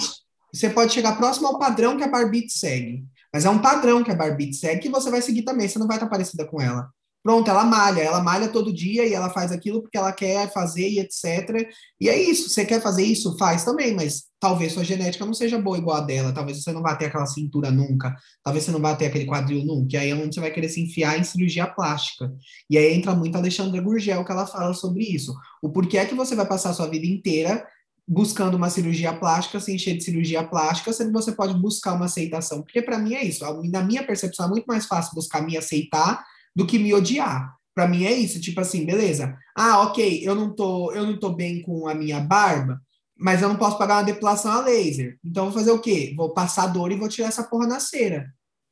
você 0.52 0.70
pode 0.70 0.94
chegar 0.94 1.18
próximo 1.18 1.48
ao 1.48 1.60
padrão 1.60 1.98
que 1.98 2.04
a 2.04 2.08
Barbie 2.08 2.50
segue. 2.50 3.06
Mas 3.32 3.46
é 3.46 3.50
um 3.50 3.60
padrão 3.60 4.04
que 4.04 4.12
a 4.12 4.16
Barbie 4.16 4.54
segue 4.54 4.82
que 4.82 4.90
você 4.90 5.12
vai 5.12 5.22
seguir 5.22 5.44
também, 5.44 5.68
você 5.68 5.78
não 5.78 5.88
vai 5.88 5.98
estar 5.98 6.10
parecida 6.10 6.46
com 6.46 6.60
ela. 6.60 6.90
Pronto, 7.30 7.48
ela 7.48 7.64
malha, 7.64 8.02
ela 8.02 8.24
malha 8.24 8.48
todo 8.48 8.74
dia 8.74 9.06
e 9.06 9.14
ela 9.14 9.30
faz 9.30 9.52
aquilo 9.52 9.84
porque 9.84 10.00
ela 10.00 10.12
quer 10.12 10.52
fazer 10.52 10.90
e 10.90 10.98
etc. 10.98 11.70
E 12.02 12.10
é 12.10 12.20
isso, 12.20 12.50
você 12.50 12.66
quer 12.66 12.82
fazer 12.82 13.04
isso? 13.04 13.38
Faz 13.38 13.64
também, 13.64 13.94
mas 13.94 14.24
talvez 14.40 14.74
sua 14.74 14.84
genética 14.84 15.28
não 15.28 15.34
seja 15.36 15.62
boa 15.62 15.78
igual 15.78 15.98
a 15.98 16.02
dela, 16.02 16.34
talvez 16.34 16.64
você 16.64 16.72
não 16.72 16.82
vá 16.82 16.96
ter 16.96 17.06
aquela 17.06 17.28
cintura 17.28 17.70
nunca, 17.70 18.16
talvez 18.44 18.66
você 18.66 18.72
não 18.72 18.82
vá 18.82 18.96
ter 18.96 19.06
aquele 19.06 19.28
quadril 19.28 19.64
nunca, 19.64 19.96
e 19.96 19.98
aí 20.00 20.10
é 20.10 20.16
onde 20.16 20.34
você 20.34 20.42
vai 20.42 20.50
querer 20.50 20.70
se 20.70 20.82
enfiar 20.82 21.20
em 21.20 21.24
cirurgia 21.24 21.68
plástica. 21.68 22.34
E 22.68 22.76
aí 22.80 22.96
entra 22.96 23.14
muito 23.14 23.36
a 23.36 23.38
Alexandra 23.38 23.80
Gurgel 23.80 24.26
que 24.26 24.32
ela 24.32 24.48
fala 24.48 24.74
sobre 24.74 25.04
isso. 25.04 25.32
O 25.62 25.70
porquê 25.70 26.00
é 26.00 26.06
que 26.08 26.16
você 26.16 26.34
vai 26.34 26.48
passar 26.48 26.72
a 26.72 26.74
sua 26.74 26.88
vida 26.88 27.06
inteira 27.06 27.64
buscando 28.08 28.58
uma 28.58 28.72
cirurgia 28.72 29.14
plástica, 29.14 29.60
se 29.60 29.72
encher 29.72 29.96
de 29.96 30.04
cirurgia 30.04 30.44
plástica, 30.44 30.92
sendo 30.92 31.12
que 31.12 31.22
você 31.22 31.32
pode 31.32 31.54
buscar 31.62 31.94
uma 31.94 32.06
aceitação. 32.06 32.64
Porque 32.64 32.82
para 32.82 32.98
mim 32.98 33.14
é 33.14 33.24
isso, 33.24 33.46
na 33.70 33.84
minha 33.84 34.04
percepção 34.04 34.48
é 34.48 34.50
muito 34.50 34.66
mais 34.66 34.88
fácil 34.88 35.14
buscar 35.14 35.44
me 35.46 35.56
aceitar 35.56 36.26
do 36.60 36.68
que 36.68 36.78
me 36.78 36.94
odiar. 36.94 37.56
Para 37.74 37.88
mim 37.88 38.04
é 38.04 38.12
isso, 38.12 38.42
tipo 38.42 38.60
assim, 38.60 38.86
beleza. 38.86 39.38
Ah, 39.56 39.84
ok, 39.84 40.20
eu 40.22 40.36
não 40.36 40.54
tô, 40.54 40.92
eu 40.92 41.06
não 41.06 41.18
tô 41.18 41.30
bem 41.30 41.62
com 41.62 41.88
a 41.88 41.96
minha 41.96 42.20
barba, 42.20 42.82
mas 43.18 43.42
eu 43.42 43.48
não 43.48 43.56
posso 43.56 43.78
pagar 43.78 44.00
uma 44.00 44.04
depilação 44.04 44.52
a 44.52 44.60
laser. 44.60 45.18
Então 45.24 45.46
vou 45.46 45.54
fazer 45.54 45.72
o 45.72 45.80
quê? 45.80 46.14
Vou 46.18 46.34
passar 46.34 46.68
dor 46.68 46.92
e 46.92 46.98
vou 46.98 47.08
tirar 47.08 47.30
essa 47.30 47.46
porra 47.46 47.66
na 47.66 47.80
cera. 47.80 48.28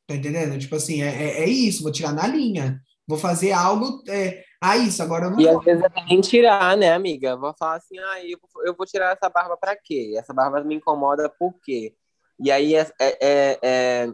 Tá 0.06 0.14
entendendo? 0.14 0.58
Tipo 0.58 0.76
assim, 0.76 1.02
é, 1.02 1.06
é, 1.06 1.44
é 1.44 1.48
isso, 1.48 1.82
vou 1.82 1.90
tirar 1.90 2.12
na 2.12 2.26
linha. 2.26 2.78
Vou 3.06 3.16
fazer 3.16 3.52
algo. 3.52 4.02
É, 4.06 4.44
ah, 4.62 4.76
isso, 4.76 5.02
agora 5.02 5.26
eu 5.26 5.30
não. 5.30 5.40
E 5.40 5.44
vou. 5.44 5.58
às 5.58 5.64
vezes 5.64 5.82
é 5.82 6.04
nem 6.04 6.20
tirar, 6.20 6.76
né, 6.76 6.92
amiga? 6.92 7.34
Vou 7.38 7.54
falar 7.58 7.76
assim, 7.76 7.98
ah, 7.98 8.22
eu, 8.22 8.38
eu 8.66 8.74
vou 8.76 8.86
tirar 8.86 9.16
essa 9.16 9.30
barba 9.30 9.56
para 9.56 9.74
quê? 9.74 10.14
Essa 10.18 10.34
barba 10.34 10.62
me 10.62 10.74
incomoda 10.74 11.30
por 11.38 11.54
quê? 11.64 11.94
E 12.38 12.50
aí 12.50 12.74
é, 12.74 12.86
é, 13.00 13.58
é, 13.62 14.12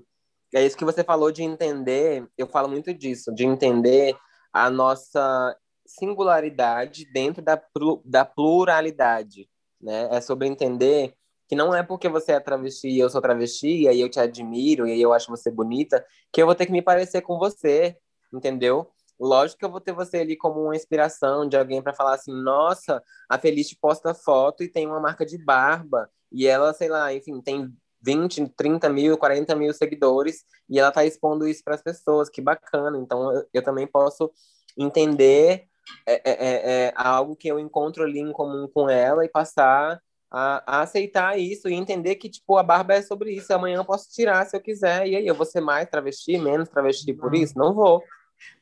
é 0.54 0.64
isso 0.64 0.76
que 0.76 0.84
você 0.84 1.02
falou 1.02 1.32
de 1.32 1.42
entender, 1.42 2.26
eu 2.38 2.46
falo 2.46 2.68
muito 2.68 2.94
disso, 2.94 3.34
de 3.34 3.44
entender 3.44 4.16
a 4.52 4.70
nossa 4.70 5.56
singularidade 5.87 7.04
dentro 7.12 7.42
da, 7.42 7.61
da 8.04 8.25
pluralidade, 8.25 9.49
né? 9.80 10.08
É 10.11 10.20
sobre 10.20 10.46
entender 10.46 11.14
que 11.49 11.56
não 11.56 11.75
é 11.75 11.82
porque 11.82 12.08
você 12.08 12.32
é 12.32 12.40
travesti 12.40 12.88
e 12.88 12.99
eu 12.99 13.11
sou 13.11 13.20
travesti, 13.20 13.82
e 13.82 13.88
aí 13.88 14.00
eu 14.00 14.08
te 14.08 14.18
admiro, 14.18 14.87
e 14.87 14.92
aí 14.92 15.02
eu 15.02 15.12
acho 15.12 15.30
você 15.30 15.50
bonita, 15.50 16.04
que 16.32 16.40
eu 16.40 16.46
vou 16.46 16.54
ter 16.54 16.66
que 16.66 16.73
me 16.73 16.80
parecer 16.82 17.20
com 17.23 17.38
você, 17.38 17.96
entendeu? 18.32 18.90
Lógico 19.18 19.58
que 19.58 19.64
eu 19.64 19.70
vou 19.70 19.80
ter 19.80 19.92
você 19.92 20.18
ali 20.18 20.37
como 20.37 20.62
uma 20.62 20.76
inspiração 20.76 21.49
de 21.49 21.56
alguém 21.56 21.82
para 21.82 21.92
falar 21.92 22.14
assim: 22.14 22.32
nossa, 22.32 23.02
a 23.28 23.38
Feliz 23.38 23.73
posta 23.75 24.14
foto 24.14 24.62
e 24.62 24.68
tem 24.68 24.87
uma 24.87 25.00
marca 25.00 25.26
de 25.26 25.38
barba, 25.38 26.08
e 26.32 26.46
ela, 26.46 26.73
sei 26.73 26.88
lá, 26.88 27.12
enfim, 27.12 27.40
tem 27.40 27.73
20, 28.04 28.49
30 28.56 28.88
mil, 28.90 29.16
40 29.16 29.54
mil 29.54 29.73
seguidores 29.73 30.44
e 30.68 30.78
ela 30.78 30.88
está 30.88 31.04
expondo 31.04 31.49
isso 31.49 31.62
para 31.64 31.75
as 31.75 31.82
pessoas, 31.82 32.28
que 32.28 32.42
bacana. 32.42 32.99
Então 32.99 33.32
eu, 33.32 33.46
eu 33.54 33.62
também 33.62 33.87
posso 33.87 34.30
entender 34.76 35.64
é, 36.06 36.14
é, 36.14 36.20
é, 36.25 36.87
é, 36.87 36.92
algo 36.96 37.37
que 37.37 37.49
eu 37.49 37.58
encontro 37.58 38.02
ali 38.02 38.18
em 38.18 38.32
comum 38.32 38.68
com 38.73 38.88
ela 38.88 39.25
e 39.25 39.28
passar 39.28 40.00
a, 40.30 40.78
a, 40.78 40.82
aceitar 40.82 41.38
isso 41.38 41.68
e 41.68 41.75
entender 41.75 42.16
que 42.16 42.28
tipo 42.28 42.56
a 42.56 42.62
barba 42.62 42.94
é 42.94 43.02
sobre 43.02 43.32
isso. 43.32 43.52
Amanhã 43.52 43.76
eu 43.76 43.84
posso 43.84 44.11
tirar 44.11 44.44
se 44.46 44.56
eu 44.56 44.61
quiser 44.61 45.06
e 45.06 45.16
aí 45.16 45.26
eu 45.26 45.34
vou 45.34 45.46
ser 45.46 45.61
mais 45.61 45.88
travesti, 45.88 46.37
menos 46.38 46.68
travesti 46.68 47.12
por 47.12 47.34
isso? 47.34 47.56
Não 47.56 47.75
vou. 47.75 48.02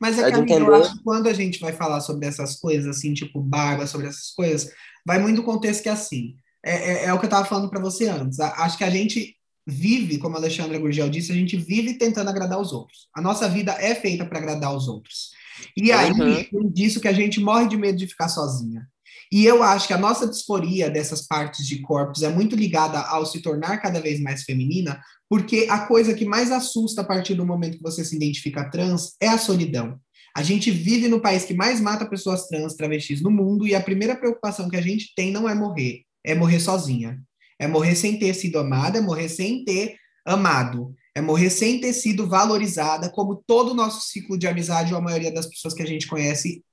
Mas 0.00 0.18
é, 0.18 0.28
é 0.28 0.32
que, 0.32 0.38
entender... 0.38 0.68
eu 0.68 0.74
acho 0.74 0.96
que 0.96 1.02
quando 1.02 1.28
a 1.28 1.32
gente 1.32 1.58
vai 1.60 1.72
falar 1.72 2.00
sobre 2.00 2.26
essas 2.26 2.56
coisas, 2.56 2.96
assim, 2.96 3.14
tipo 3.14 3.40
barba, 3.40 3.86
sobre 3.86 4.06
essas 4.06 4.30
coisas, 4.30 4.72
vai 5.06 5.18
muito 5.18 5.42
contexto 5.42 5.82
que 5.82 5.88
é 5.88 5.92
assim, 5.92 6.36
é, 6.64 6.92
é, 6.92 7.04
é 7.06 7.12
o 7.12 7.18
que 7.18 7.24
eu 7.24 7.28
estava 7.28 7.46
falando 7.46 7.68
para 7.68 7.80
você 7.80 8.08
antes. 8.08 8.38
acho 8.40 8.78
que 8.78 8.84
a 8.84 8.90
gente 8.90 9.36
vive, 9.66 10.18
como 10.18 10.36
a 10.36 10.38
Alexandra 10.38 10.78
Gurgel 10.78 11.08
disse, 11.08 11.32
a 11.32 11.34
gente 11.34 11.56
vive 11.56 11.94
tentando 11.94 12.28
agradar 12.28 12.60
os 12.60 12.72
outros. 12.72 13.08
A 13.14 13.20
nossa 13.20 13.48
vida 13.48 13.72
é 13.72 13.94
feita 13.94 14.24
para 14.24 14.38
agradar 14.38 14.74
os 14.74 14.88
outros. 14.88 15.30
E 15.76 15.92
aí, 15.92 16.10
uhum. 16.10 16.70
disso 16.70 17.00
que 17.00 17.08
a 17.08 17.12
gente 17.12 17.40
morre 17.40 17.68
de 17.68 17.76
medo 17.76 17.98
de 17.98 18.06
ficar 18.06 18.28
sozinha. 18.28 18.86
E 19.30 19.46
eu 19.46 19.62
acho 19.62 19.86
que 19.86 19.94
a 19.94 19.98
nossa 19.98 20.28
disforia 20.28 20.90
dessas 20.90 21.26
partes 21.26 21.66
de 21.66 21.80
corpos 21.80 22.22
é 22.22 22.28
muito 22.28 22.54
ligada 22.54 23.00
ao 23.00 23.24
se 23.24 23.40
tornar 23.40 23.78
cada 23.78 24.00
vez 24.00 24.20
mais 24.20 24.42
feminina, 24.42 25.00
porque 25.28 25.66
a 25.70 25.86
coisa 25.86 26.12
que 26.12 26.26
mais 26.26 26.52
assusta 26.52 27.00
a 27.00 27.04
partir 27.04 27.34
do 27.34 27.46
momento 27.46 27.78
que 27.78 27.82
você 27.82 28.04
se 28.04 28.14
identifica 28.14 28.68
trans 28.68 29.14
é 29.18 29.28
a 29.28 29.38
solidão. 29.38 29.98
A 30.36 30.42
gente 30.42 30.70
vive 30.70 31.08
no 31.08 31.20
país 31.20 31.44
que 31.44 31.54
mais 31.54 31.80
mata 31.80 32.04
pessoas 32.04 32.46
trans, 32.46 32.74
travestis 32.74 33.22
no 33.22 33.30
mundo, 33.30 33.66
e 33.66 33.74
a 33.74 33.80
primeira 33.80 34.16
preocupação 34.16 34.68
que 34.68 34.76
a 34.76 34.82
gente 34.82 35.14
tem 35.14 35.30
não 35.30 35.48
é 35.48 35.54
morrer, 35.54 36.02
é 36.24 36.34
morrer 36.34 36.60
sozinha. 36.60 37.20
É 37.58 37.66
morrer 37.66 37.94
sem 37.94 38.18
ter 38.18 38.34
sido 38.34 38.58
amada, 38.58 38.98
é 38.98 39.00
morrer 39.00 39.28
sem 39.28 39.64
ter 39.64 39.96
amado. 40.24 40.94
É 41.14 41.20
morrer 41.20 41.50
sem 41.50 41.80
ter 41.80 41.92
sido 41.92 42.28
valorizada, 42.28 43.10
como 43.10 43.42
todo 43.46 43.70
o 43.70 43.74
nosso 43.74 44.08
ciclo 44.08 44.38
de 44.38 44.46
amizade 44.46 44.92
ou 44.92 44.98
a 44.98 45.02
maioria 45.02 45.32
das 45.32 45.46
pessoas 45.46 45.74
que 45.74 45.82
a 45.82 45.86
gente 45.86 46.06
conhece 46.06 46.64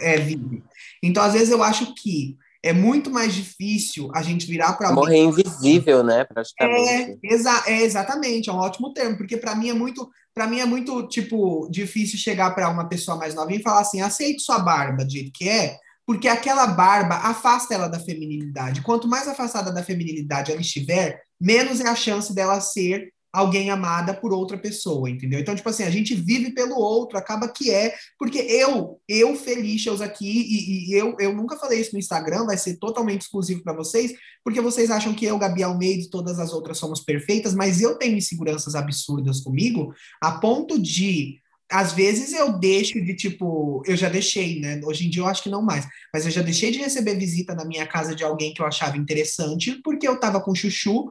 é, 0.00 0.16
vive. 0.18 0.62
Então, 1.02 1.22
às 1.22 1.34
vezes, 1.34 1.50
eu 1.50 1.62
acho 1.62 1.94
que 1.94 2.36
é 2.62 2.72
muito 2.72 3.10
mais 3.10 3.34
difícil 3.34 4.10
a 4.14 4.22
gente 4.22 4.46
virar 4.46 4.72
para 4.72 4.92
morrer 4.92 5.18
invisível, 5.18 6.02
né, 6.02 6.24
praticamente. 6.24 7.18
É, 7.22 7.34
exa 7.34 7.64
é 7.66 7.82
exatamente, 7.82 8.50
é 8.50 8.52
um 8.52 8.56
ótimo 8.56 8.92
termo, 8.92 9.16
porque 9.16 9.36
para 9.36 9.54
mim 9.54 9.70
é 9.70 9.74
muito, 9.74 10.10
para 10.34 10.46
mim 10.46 10.58
é 10.58 10.64
muito 10.64 11.06
tipo 11.06 11.68
difícil 11.70 12.18
chegar 12.18 12.50
para 12.54 12.68
uma 12.68 12.88
pessoa 12.88 13.16
mais 13.16 13.34
nova 13.34 13.52
e 13.54 13.62
falar 13.62 13.80
assim, 13.80 14.00
aceite 14.00 14.42
sua 14.42 14.58
barba 14.58 15.04
do 15.04 15.10
jeito 15.10 15.30
que 15.32 15.48
é, 15.48 15.76
porque 16.08 16.26
aquela 16.26 16.66
barba 16.68 17.16
afasta 17.16 17.74
ela 17.74 17.86
da 17.86 18.00
feminilidade. 18.00 18.80
Quanto 18.80 19.06
mais 19.06 19.28
afastada 19.28 19.70
da 19.70 19.82
feminilidade 19.82 20.50
ela 20.50 20.58
estiver, 20.58 21.20
menos 21.38 21.80
é 21.80 21.86
a 21.86 21.94
chance 21.94 22.34
dela 22.34 22.58
ser 22.62 23.12
alguém 23.30 23.68
amada 23.68 24.14
por 24.14 24.32
outra 24.32 24.56
pessoa, 24.56 25.10
entendeu? 25.10 25.38
Então, 25.38 25.54
tipo 25.54 25.68
assim, 25.68 25.82
a 25.82 25.90
gente 25.90 26.14
vive 26.14 26.54
pelo 26.54 26.76
outro, 26.76 27.18
acaba 27.18 27.46
que 27.46 27.70
é, 27.70 27.94
porque 28.18 28.38
eu, 28.38 28.98
eu, 29.06 29.36
Felicias 29.36 30.00
aqui, 30.00 30.24
e, 30.26 30.88
e, 30.88 30.94
eu, 30.94 31.14
eu 31.20 31.34
nunca 31.34 31.58
falei 31.58 31.78
isso 31.78 31.92
no 31.92 31.98
Instagram, 31.98 32.46
vai 32.46 32.56
ser 32.56 32.78
totalmente 32.78 33.20
exclusivo 33.20 33.62
para 33.62 33.74
vocês, 33.74 34.14
porque 34.42 34.62
vocês 34.62 34.90
acham 34.90 35.12
que 35.12 35.26
eu, 35.26 35.38
Gabi 35.38 35.62
Almeida 35.62 36.04
e 36.04 36.10
todas 36.10 36.38
as 36.38 36.54
outras 36.54 36.78
somos 36.78 37.00
perfeitas, 37.00 37.54
mas 37.54 37.82
eu 37.82 37.98
tenho 37.98 38.16
inseguranças 38.16 38.74
absurdas 38.74 39.42
comigo, 39.42 39.92
a 40.22 40.32
ponto 40.32 40.80
de 40.80 41.38
às 41.70 41.92
vezes 41.92 42.32
eu 42.32 42.58
deixo 42.58 43.00
de 43.04 43.14
tipo, 43.14 43.82
eu 43.86 43.96
já 43.96 44.08
deixei, 44.08 44.60
né? 44.60 44.80
Hoje 44.84 45.06
em 45.06 45.10
dia 45.10 45.22
eu 45.22 45.26
acho 45.26 45.42
que 45.42 45.50
não 45.50 45.62
mais, 45.62 45.86
mas 46.12 46.24
eu 46.24 46.30
já 46.30 46.42
deixei 46.42 46.70
de 46.70 46.78
receber 46.78 47.16
visita 47.16 47.54
na 47.54 47.64
minha 47.64 47.86
casa 47.86 48.14
de 48.14 48.24
alguém 48.24 48.54
que 48.54 48.62
eu 48.62 48.66
achava 48.66 48.96
interessante, 48.96 49.80
porque 49.82 50.08
eu 50.08 50.18
tava 50.18 50.40
com 50.40 50.54
chuchu 50.54 51.10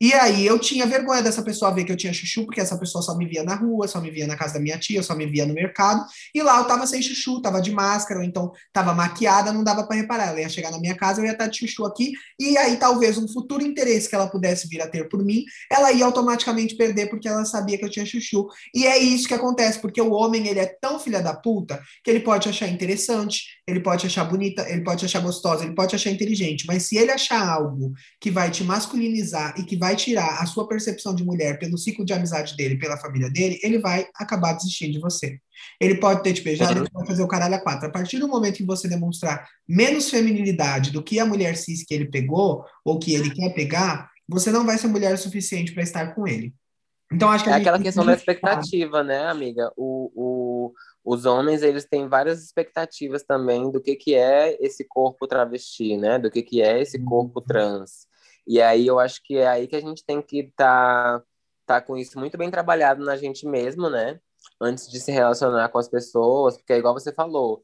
e 0.00 0.12
aí 0.12 0.44
eu 0.44 0.58
tinha 0.58 0.86
vergonha 0.86 1.22
dessa 1.22 1.42
pessoa 1.42 1.72
ver 1.72 1.84
que 1.84 1.92
eu 1.92 1.96
tinha 1.96 2.12
chuchu, 2.12 2.44
porque 2.44 2.60
essa 2.60 2.76
pessoa 2.78 3.00
só 3.00 3.16
me 3.16 3.26
via 3.26 3.44
na 3.44 3.54
rua, 3.54 3.86
só 3.86 4.00
me 4.00 4.10
via 4.10 4.26
na 4.26 4.36
casa 4.36 4.54
da 4.54 4.60
minha 4.60 4.78
tia, 4.78 5.02
só 5.02 5.14
me 5.14 5.26
via 5.26 5.46
no 5.46 5.54
mercado. 5.54 6.04
E 6.34 6.42
lá 6.42 6.58
eu 6.58 6.64
tava 6.64 6.86
sem 6.86 7.00
chuchu, 7.00 7.40
tava 7.40 7.60
de 7.60 7.70
máscara, 7.70 8.20
ou 8.20 8.26
então 8.26 8.52
tava 8.72 8.92
maquiada, 8.92 9.52
não 9.52 9.62
dava 9.62 9.86
para 9.86 9.96
reparar. 9.96 10.28
Ela 10.28 10.40
ia 10.40 10.48
chegar 10.48 10.70
na 10.70 10.78
minha 10.78 10.96
casa, 10.96 11.20
eu 11.20 11.24
ia 11.24 11.32
estar 11.32 11.46
de 11.46 11.58
chuchu 11.58 11.84
aqui, 11.84 12.12
e 12.38 12.56
aí 12.58 12.76
talvez 12.76 13.16
um 13.16 13.28
futuro 13.28 13.64
interesse 13.64 14.08
que 14.08 14.14
ela 14.14 14.28
pudesse 14.28 14.68
vir 14.68 14.82
a 14.82 14.88
ter 14.88 15.08
por 15.08 15.24
mim, 15.24 15.44
ela 15.70 15.92
ia 15.92 16.04
automaticamente 16.04 16.76
perder 16.76 17.08
porque 17.08 17.28
ela 17.28 17.44
sabia 17.44 17.78
que 17.78 17.84
eu 17.84 17.90
tinha 17.90 18.04
chuchu. 18.04 18.48
E 18.74 18.86
é 18.86 18.98
isso 18.98 19.28
que 19.28 19.34
acontece, 19.34 19.78
porque 19.78 20.00
o 20.00 20.12
homem, 20.12 20.48
ele 20.48 20.60
é 20.60 20.66
tão 20.66 20.98
filha 20.98 21.22
da 21.22 21.34
puta 21.34 21.80
que 22.02 22.10
ele 22.10 22.20
pode 22.20 22.48
achar 22.48 22.68
interessante, 22.68 23.44
ele 23.66 23.80
pode 23.80 24.06
achar 24.06 24.24
bonita, 24.24 24.68
ele 24.68 24.82
pode 24.82 25.04
achar 25.04 25.20
gostosa, 25.20 25.64
ele 25.64 25.74
pode 25.74 25.94
achar 25.94 26.10
inteligente, 26.10 26.64
mas 26.66 26.84
se 26.84 26.96
ele 26.96 27.10
achar 27.10 27.46
algo 27.48 27.92
que 28.20 28.30
vai 28.30 28.50
te 28.50 28.64
masculinizar 28.64 29.54
e 29.58 29.64
que 29.64 29.76
vai 29.76 29.83
vai 29.84 29.94
tirar 29.96 30.40
a 30.40 30.46
sua 30.46 30.66
percepção 30.66 31.14
de 31.14 31.22
mulher 31.22 31.58
pelo 31.58 31.76
ciclo 31.76 32.06
de 32.06 32.14
amizade 32.14 32.56
dele, 32.56 32.78
pela 32.78 32.96
família 32.96 33.28
dele, 33.28 33.60
ele 33.62 33.78
vai 33.78 34.08
acabar 34.14 34.54
desistindo 34.54 34.94
de 34.94 34.98
você. 34.98 35.38
Ele 35.78 35.96
pode 35.96 36.22
ter 36.22 36.32
te 36.32 36.40
beijado, 36.40 36.80
ele 36.80 36.88
pode 36.88 37.06
fazer 37.06 37.22
o 37.22 37.28
caralho 37.28 37.56
a 37.56 37.58
quatro. 37.58 37.86
A 37.86 37.90
partir 37.90 38.18
do 38.18 38.26
momento 38.26 38.56
que 38.56 38.64
você 38.64 38.88
demonstrar 38.88 39.46
menos 39.68 40.08
feminilidade 40.08 40.90
do 40.90 41.02
que 41.02 41.18
a 41.18 41.26
mulher 41.26 41.54
cis 41.54 41.84
que 41.84 41.92
ele 41.92 42.06
pegou, 42.06 42.64
ou 42.82 42.98
que 42.98 43.14
ele 43.14 43.28
quer 43.28 43.50
pegar, 43.50 44.10
você 44.26 44.50
não 44.50 44.64
vai 44.64 44.78
ser 44.78 44.86
mulher 44.86 45.12
o 45.12 45.18
suficiente 45.18 45.74
para 45.74 45.82
estar 45.82 46.14
com 46.14 46.26
ele. 46.26 46.54
Então, 47.12 47.28
acho 47.28 47.44
que 47.44 47.50
é 47.50 47.52
aquela 47.52 47.78
questão 47.78 48.06
da 48.06 48.14
expectativa, 48.14 49.04
né, 49.04 49.26
amiga? 49.26 49.70
O, 49.76 50.10
o, 50.14 50.72
os 51.04 51.26
homens, 51.26 51.62
eles 51.62 51.84
têm 51.84 52.08
várias 52.08 52.42
expectativas 52.42 53.22
também 53.22 53.70
do 53.70 53.82
que, 53.82 53.96
que 53.96 54.14
é 54.14 54.56
esse 54.64 54.82
corpo 54.82 55.26
travesti, 55.26 55.98
né? 55.98 56.18
Do 56.18 56.30
que, 56.30 56.42
que 56.42 56.62
é 56.62 56.80
esse 56.80 56.98
corpo 56.98 57.40
uhum. 57.40 57.46
trans. 57.46 58.06
E 58.46 58.60
aí 58.60 58.86
eu 58.86 58.98
acho 58.98 59.20
que 59.22 59.38
é 59.38 59.46
aí 59.46 59.66
que 59.66 59.76
a 59.76 59.80
gente 59.80 60.04
tem 60.04 60.20
que 60.20 60.40
estar 60.40 61.20
tá, 61.20 61.24
tá 61.66 61.80
com 61.80 61.96
isso 61.96 62.18
muito 62.18 62.36
bem 62.36 62.50
trabalhado 62.50 63.04
na 63.04 63.16
gente 63.16 63.46
mesmo, 63.46 63.88
né? 63.88 64.20
Antes 64.60 64.90
de 64.90 65.00
se 65.00 65.10
relacionar 65.10 65.68
com 65.70 65.78
as 65.78 65.88
pessoas, 65.88 66.56
porque 66.56 66.72
é 66.72 66.78
igual 66.78 66.94
você 66.94 67.12
falou, 67.12 67.62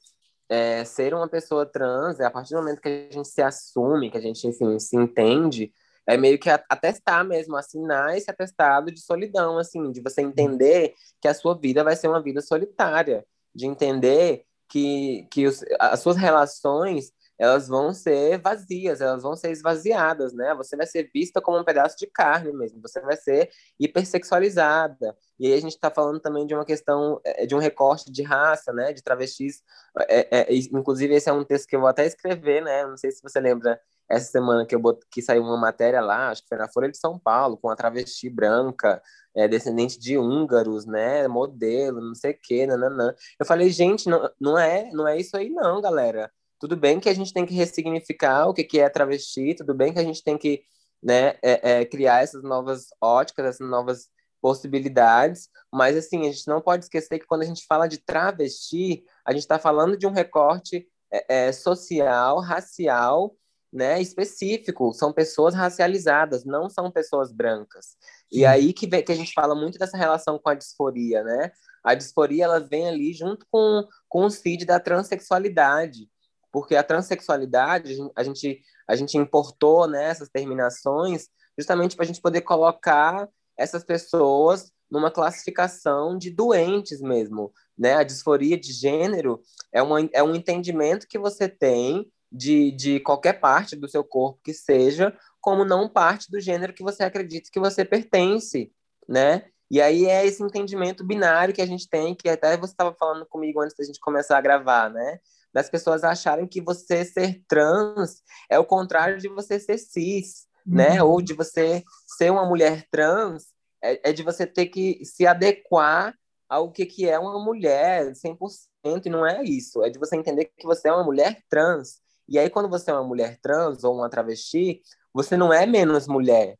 é, 0.49 0.85
ser 0.85 1.15
uma 1.15 1.29
pessoa 1.29 1.67
trans, 1.67 2.19
é 2.19 2.25
a 2.25 2.31
partir 2.31 2.55
do 2.55 2.61
momento 2.61 2.81
que 2.81 3.09
a 3.11 3.15
gente 3.15 3.29
se 3.29 3.43
assume, 3.43 4.11
que 4.11 4.19
a 4.19 4.21
gente, 4.21 4.47
enfim, 4.47 4.79
se 4.79 4.97
entende, 4.97 5.73
é 6.07 6.17
meio 6.17 6.39
que 6.39 6.51
atestar 6.51 7.25
mesmo, 7.25 7.57
assinar 7.57 8.17
esse 8.17 8.31
atestado 8.31 8.91
de 8.91 9.01
solidão, 9.01 9.59
assim, 9.59 9.93
de 9.93 10.01
você 10.01 10.23
entender 10.23 10.95
que 11.21 11.29
a 11.29 11.35
sua 11.35 11.57
vida 11.57 11.85
vai 11.85 11.95
ser 11.95 12.09
uma 12.09 12.23
vida 12.23 12.41
solitária, 12.41 13.25
de 13.55 13.67
entender 13.67 14.45
que, 14.69 15.27
que 15.31 15.47
os, 15.47 15.65
as 15.79 16.01
suas 16.01 16.17
relações 16.17 17.13
elas 17.41 17.69
vão 17.69 17.95
ser 17.95 18.39
vazias, 18.39 19.01
elas 19.01 19.23
vão 19.23 19.35
ser 19.35 19.51
esvaziadas, 19.51 20.35
né? 20.35 20.55
Você 20.57 20.77
vai 20.77 20.87
ser 20.87 21.11
vista 21.13 21.41
como 21.41 21.59
um 21.59 21.65
pedaço 21.65 21.97
de 21.97 22.07
carne 22.07 22.53
mesmo, 22.53 22.83
você 22.83 23.01
vai 23.01 23.17
ser 23.17 23.51
hipersexualizada. 23.79 25.17
E 25.39 25.47
aí 25.47 25.55
a 25.55 25.61
gente 25.61 25.73
está 25.73 25.91
falando 25.91 26.21
também 26.21 26.47
de 26.47 26.55
uma 26.55 26.67
questão, 26.67 27.19
é, 27.25 27.47
de 27.47 27.55
um 27.55 27.59
recorte 27.59 28.13
de 28.13 28.23
raça, 28.23 28.75
né? 28.75 28.93
De 28.93 29.03
travestis. 29.03 29.63
É, 30.01 30.53
é, 30.53 30.55
inclusive, 30.55 31.15
esse 31.15 31.31
é 31.31 31.33
um 31.33 31.43
texto 31.43 31.67
que 31.67 31.75
eu 31.75 31.81
vou 31.81 31.89
até 31.89 32.05
escrever, 32.05 32.63
né? 32.63 32.85
Não 32.85 32.99
sei 32.99 33.11
se 33.11 33.23
você 33.23 33.41
lembra 33.41 33.81
essa 34.07 34.31
semana 34.31 34.67
que, 34.67 34.75
eu 34.75 34.79
bot... 34.79 35.01
que 35.11 35.23
saiu 35.23 35.43
uma 35.43 35.57
matéria 35.57 36.03
lá, 36.03 36.29
acho 36.29 36.43
que 36.43 36.49
foi 36.49 36.59
na 36.59 36.69
Folha 36.69 36.91
de 36.91 36.99
São 36.99 37.19
Paulo, 37.19 37.57
com 37.57 37.71
a 37.71 37.77
travesti 37.77 38.29
branca, 38.29 39.01
é, 39.35 39.49
descendente 39.49 39.99
de 39.99 40.19
húngaros, 40.19 40.85
né? 40.85 41.27
Modelo, 41.27 42.03
não 42.03 42.15
sei 42.15 42.33
o 42.33 42.39
quê, 42.43 42.67
nananã. 42.67 43.15
Eu 43.39 43.47
falei, 43.47 43.71
gente, 43.71 44.11
não, 44.11 44.31
não, 44.39 44.59
é, 44.59 44.91
não 44.93 45.09
é 45.09 45.17
isso 45.19 45.35
aí 45.39 45.49
não, 45.49 45.81
galera 45.81 46.31
tudo 46.61 46.77
bem 46.77 47.01
que 47.01 47.09
a 47.09 47.15
gente 47.15 47.33
tem 47.33 47.47
que 47.47 47.55
ressignificar 47.55 48.47
o 48.47 48.55
que, 48.55 48.63
que 48.63 48.79
é 48.79 48.89
travesti, 48.89 49.55
tudo 49.55 49.75
bem 49.75 49.93
que 49.93 49.99
a 49.99 50.05
gente 50.05 50.23
tem 50.23 50.37
que 50.37 50.63
né, 51.03 51.31
é, 51.43 51.81
é, 51.81 51.85
criar 51.87 52.23
essas 52.23 52.43
novas 52.43 52.89
óticas, 53.01 53.47
essas 53.47 53.69
novas 53.69 54.09
possibilidades, 54.43 55.49
mas 55.73 55.97
assim, 55.97 56.21
a 56.29 56.33
gente 56.33 56.47
não 56.47 56.61
pode 56.61 56.85
esquecer 56.85 57.19
que 57.19 57.27
quando 57.27 57.43
a 57.43 57.47
gente 57.47 57.67
fala 57.67 57.89
de 57.89 57.99
travesti, 57.99 59.03
a 59.25 59.33
gente 59.33 59.43
está 59.43 59.59
falando 59.59 59.97
de 59.97 60.07
um 60.07 60.13
recorte 60.13 60.87
é, 61.11 61.49
é, 61.49 61.53
social, 61.53 62.41
racial, 62.41 63.35
né, 63.73 64.01
específico, 64.01 64.93
são 64.93 65.13
pessoas 65.13 65.55
racializadas, 65.55 66.45
não 66.45 66.69
são 66.69 66.91
pessoas 66.91 67.33
brancas. 67.33 67.97
E 68.31 68.45
aí 68.45 68.73
que, 68.73 68.87
vem, 68.87 69.03
que 69.03 69.13
a 69.13 69.17
gente 69.17 69.33
fala 69.33 69.55
muito 69.55 69.79
dessa 69.79 69.97
relação 69.97 70.39
com 70.39 70.51
a 70.51 70.55
disforia, 70.55 71.23
né? 71.23 71.53
A 71.83 71.95
disforia, 71.95 72.45
ela 72.45 72.61
vem 72.61 72.89
ali 72.89 73.13
junto 73.13 73.47
com, 73.51 73.87
com 74.09 74.25
o 74.25 74.31
CID 74.31 74.65
da 74.65 74.81
transexualidade, 74.81 76.09
porque 76.53 76.77
a 76.77 76.83
transexualidade, 76.83 77.97
a 78.17 78.23
gente, 78.23 78.61
a 78.89 78.97
gente 78.97 79.17
importou 79.17 79.87
né, 79.87 80.05
essas 80.05 80.29
terminações 80.29 81.29
justamente 81.59 81.97
para 81.97 82.05
a 82.05 82.07
gente 82.07 82.21
poder 82.21 82.41
colocar 82.43 83.29
essas 83.57 83.85
pessoas 83.85 84.73
numa 84.91 85.11
classificação 85.11 86.19
de 86.19 86.31
doentes 86.31 87.01
mesmo, 87.01 87.53
né? 87.79 87.95
A 87.95 88.03
disforia 88.03 88.59
de 88.59 88.73
gênero 88.73 89.41
é, 89.73 89.81
uma, 89.81 90.01
é 90.13 90.23
um 90.23 90.35
entendimento 90.35 91.07
que 91.07 91.19
você 91.19 91.49
tem 91.49 92.11
de, 92.33 92.73
de 92.73 93.01
qualquer 93.01 93.35
parte 93.35 93.77
do 93.77 93.89
seu 93.89 94.03
corpo 94.03 94.41
que 94.43 94.53
seja, 94.53 95.17
como 95.41 95.65
não 95.65 95.89
parte 95.89 96.31
do 96.31 96.41
gênero 96.41 96.73
que 96.73 96.83
você 96.83 97.05
acredita 97.05 97.51
que 97.53 97.61
você 97.61 97.85
pertence, 97.85 98.73
né? 99.09 99.45
E 99.71 99.81
aí 99.81 100.07
é 100.07 100.27
esse 100.27 100.43
entendimento 100.43 101.05
binário 101.05 101.55
que 101.55 101.63
a 101.63 101.67
gente 101.67 101.89
tem, 101.89 102.15
que 102.15 102.29
até 102.29 102.57
você 102.57 102.73
estava 102.73 102.93
falando 102.99 103.25
comigo 103.27 103.61
antes 103.61 103.77
da 103.77 103.85
gente 103.85 104.01
começar 104.01 104.37
a 104.37 104.41
gravar, 104.41 104.91
né? 104.91 105.19
Das 105.53 105.69
pessoas 105.69 106.05
acharem 106.05 106.47
que 106.47 106.61
você 106.61 107.05
ser 107.05 107.43
trans 107.49 108.23
é 108.49 108.59
o 108.59 108.65
contrário 108.65 109.19
de 109.19 109.29
você 109.29 109.59
ser 109.59 109.79
cis, 109.79 110.47
né? 110.65 110.89
uhum. 110.89 110.95
né? 110.95 111.03
Ou 111.03 111.21
de 111.21 111.35
você 111.35 111.83
ser 112.07 112.31
uma 112.31 112.47
mulher 112.47 112.87
trans, 112.91 113.47
é, 113.83 114.11
é, 114.11 114.13
de 114.13 114.23
você 114.23 114.47
ter 114.47 114.67
que 114.67 115.05
se 115.05 115.27
adequar 115.27 116.15
ao 116.49 116.71
que, 116.71 116.85
que 116.85 117.09
é 117.09 117.19
uma 117.19 117.43
mulher 117.43 118.13
100%, 118.13 119.07
e 119.07 119.11
não 119.11 119.27
é 119.27 119.43
isso. 119.43 119.83
É 119.85 119.91
de 119.91 119.99
você 119.99 120.17
entender 120.17 120.47
que 120.57 120.67
você 120.67 120.89
é 120.89 120.93
uma 120.93 121.05
mulher 121.05 121.43
trans. 121.49 122.01
E 122.29 122.39
aí, 122.39 122.51
quando 122.51 122.69
você 122.69 122.91
é 122.91 122.95
uma 122.95 123.05
mulher 123.05 123.39
trans 123.41 123.85
ou 123.85 123.95
uma 123.95 124.11
travesti, 124.11 124.83
você 125.13 125.37
não 125.37 125.53
é 125.53 125.67
menos 125.67 126.07
mulher, 126.07 126.57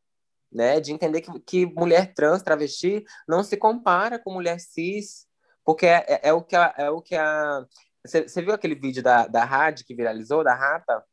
né? 0.51 0.79
De 0.79 0.91
entender 0.91 1.21
que, 1.21 1.39
que 1.41 1.65
mulher 1.65 2.13
trans, 2.13 2.41
travesti, 2.41 3.03
não 3.27 3.43
se 3.43 3.57
compara 3.57 4.19
com 4.19 4.33
mulher 4.33 4.59
cis, 4.59 5.25
porque 5.63 5.85
é, 5.85 6.05
é, 6.07 6.29
é 6.29 6.33
o 6.33 6.41
que 6.41 6.55
a, 6.55 6.73
é 6.77 6.89
o 6.89 7.01
que 7.01 7.15
a 7.15 7.65
você, 8.05 8.41
viu 8.41 8.53
aquele 8.53 8.75
vídeo 8.75 9.03
da, 9.03 9.27
da 9.27 9.43
rádio 9.43 9.85
que 9.85 9.95
viralizou, 9.95 10.43
da 10.43 10.55
Rata? 10.55 11.03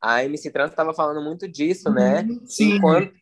A 0.00 0.24
MC 0.24 0.50
Trans 0.50 0.70
estava 0.70 0.92
falando 0.92 1.22
muito 1.22 1.48
disso, 1.48 1.90
né? 1.90 2.22
Uhum, 2.22 2.46
sim. 2.46 2.72
Enquanto, 2.76 3.14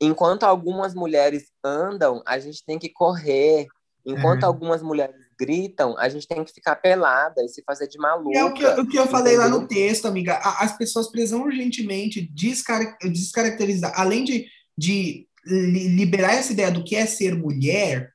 enquanto 0.00 0.42
algumas 0.44 0.94
mulheres 0.94 1.50
andam, 1.64 2.22
a 2.26 2.38
gente 2.38 2.64
tem 2.64 2.78
que 2.78 2.88
correr. 2.88 3.66
Enquanto 4.04 4.42
é. 4.42 4.46
algumas 4.46 4.82
mulheres 4.82 5.14
gritam, 5.38 5.96
a 5.98 6.08
gente 6.08 6.26
tem 6.26 6.42
que 6.44 6.52
ficar 6.52 6.76
pelada 6.76 7.42
e 7.44 7.48
se 7.48 7.62
fazer 7.64 7.86
de 7.86 7.98
maluca. 7.98 8.36
É 8.38 8.44
o 8.44 8.52
que, 8.52 8.64
o 8.64 8.86
que 8.86 8.98
eu 8.98 9.06
falei 9.06 9.36
lá 9.36 9.48
no 9.48 9.66
texto, 9.66 10.06
amiga. 10.06 10.38
As 10.38 10.76
pessoas 10.76 11.10
precisam 11.10 11.42
urgentemente 11.42 12.20
descaracterizar, 12.32 13.92
além 13.94 14.24
de, 14.24 14.46
de 14.76 15.28
liberar 15.44 16.34
essa 16.34 16.52
ideia 16.52 16.70
do 16.70 16.84
que 16.84 16.96
é 16.96 17.06
ser 17.06 17.34
mulher, 17.34 18.11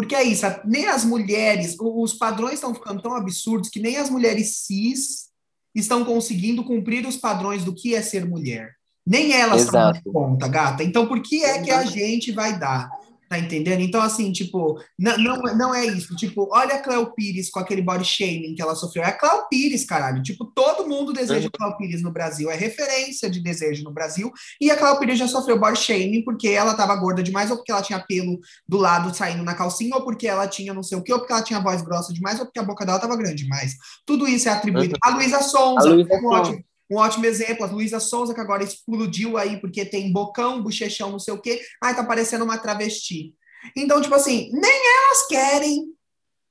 porque 0.00 0.14
é 0.14 0.22
isso, 0.22 0.46
nem 0.64 0.86
as 0.86 1.04
mulheres, 1.04 1.76
os 1.78 2.14
padrões 2.14 2.54
estão 2.54 2.74
ficando 2.74 3.02
tão 3.02 3.14
absurdos 3.14 3.68
que 3.68 3.78
nem 3.78 3.98
as 3.98 4.08
mulheres 4.08 4.56
cis 4.56 5.26
estão 5.74 6.06
conseguindo 6.06 6.64
cumprir 6.64 7.06
os 7.06 7.18
padrões 7.18 7.64
do 7.64 7.74
que 7.74 7.94
é 7.94 8.00
ser 8.00 8.26
mulher. 8.26 8.70
Nem 9.06 9.34
elas 9.34 9.64
estão 9.64 9.92
dando 9.92 10.02
conta, 10.04 10.48
gata. 10.48 10.82
Então, 10.82 11.06
por 11.06 11.20
que 11.20 11.44
é 11.44 11.60
que 11.60 11.70
a 11.70 11.84
gente 11.84 12.32
vai 12.32 12.58
dar? 12.58 12.90
Tá 13.30 13.38
entendendo? 13.38 13.80
Então, 13.80 14.02
assim, 14.02 14.32
tipo, 14.32 14.82
não, 14.98 15.16
não, 15.16 15.36
não 15.56 15.72
é 15.72 15.86
isso. 15.86 16.16
Tipo, 16.16 16.48
olha 16.50 16.74
a 16.74 16.78
Cléo 16.80 17.14
Pires 17.14 17.48
com 17.48 17.60
aquele 17.60 17.80
body 17.80 18.04
shaming 18.04 18.56
que 18.56 18.60
ela 18.60 18.74
sofreu. 18.74 19.04
É 19.04 19.06
a 19.06 19.12
Cléo 19.12 19.46
Pires, 19.48 19.84
caralho. 19.84 20.20
Tipo, 20.20 20.46
todo 20.46 20.88
mundo 20.88 21.12
deseja 21.12 21.44
uhum. 21.44 21.50
Cléo 21.52 21.76
Pires 21.76 22.02
no 22.02 22.10
Brasil. 22.10 22.50
É 22.50 22.56
referência 22.56 23.30
de 23.30 23.38
desejo 23.38 23.84
no 23.84 23.92
Brasil. 23.92 24.32
E 24.60 24.68
a 24.68 24.76
Cléo 24.76 24.98
Pires 24.98 25.16
já 25.16 25.28
sofreu 25.28 25.60
body 25.60 25.78
shaming 25.78 26.24
porque 26.24 26.48
ela 26.48 26.74
tava 26.74 26.96
gorda 26.96 27.22
demais, 27.22 27.52
ou 27.52 27.58
porque 27.58 27.70
ela 27.70 27.82
tinha 27.82 28.00
pelo 28.00 28.40
do 28.66 28.78
lado 28.78 29.16
saindo 29.16 29.44
na 29.44 29.54
calcinha, 29.54 29.94
ou 29.94 30.02
porque 30.02 30.26
ela 30.26 30.48
tinha 30.48 30.74
não 30.74 30.82
sei 30.82 30.98
o 30.98 31.02
quê, 31.02 31.12
ou 31.12 31.20
porque 31.20 31.32
ela 31.32 31.44
tinha 31.44 31.60
voz 31.60 31.82
grossa 31.82 32.12
demais, 32.12 32.40
ou 32.40 32.46
porque 32.46 32.58
a 32.58 32.64
boca 32.64 32.84
dela 32.84 32.98
tava 32.98 33.16
grande 33.16 33.44
demais. 33.44 33.76
Tudo 34.04 34.26
isso 34.26 34.48
é 34.48 34.52
atribuído. 34.52 34.94
Uhum. 34.94 35.12
A 35.12 35.14
Luísa 35.14 35.40
Sonza, 35.40 35.88
a 35.88 35.92
Luísa 35.92 36.20
ótimo 36.26 36.64
um 36.90 36.96
ótimo 36.96 37.26
exemplo, 37.26 37.64
a 37.64 37.70
Luísa 37.70 38.00
Souza, 38.00 38.34
que 38.34 38.40
agora 38.40 38.64
explodiu 38.64 39.38
aí 39.38 39.60
porque 39.60 39.84
tem 39.84 40.12
bocão, 40.12 40.62
bochechão, 40.62 41.10
não 41.10 41.18
sei 41.18 41.32
o 41.32 41.40
quê. 41.40 41.60
Ai, 41.82 41.94
tá 41.94 42.02
parecendo 42.02 42.44
uma 42.44 42.58
travesti. 42.58 43.34
Então, 43.76 44.00
tipo 44.00 44.14
assim, 44.14 44.50
nem 44.52 44.72
elas 44.72 45.26
querem 45.28 45.86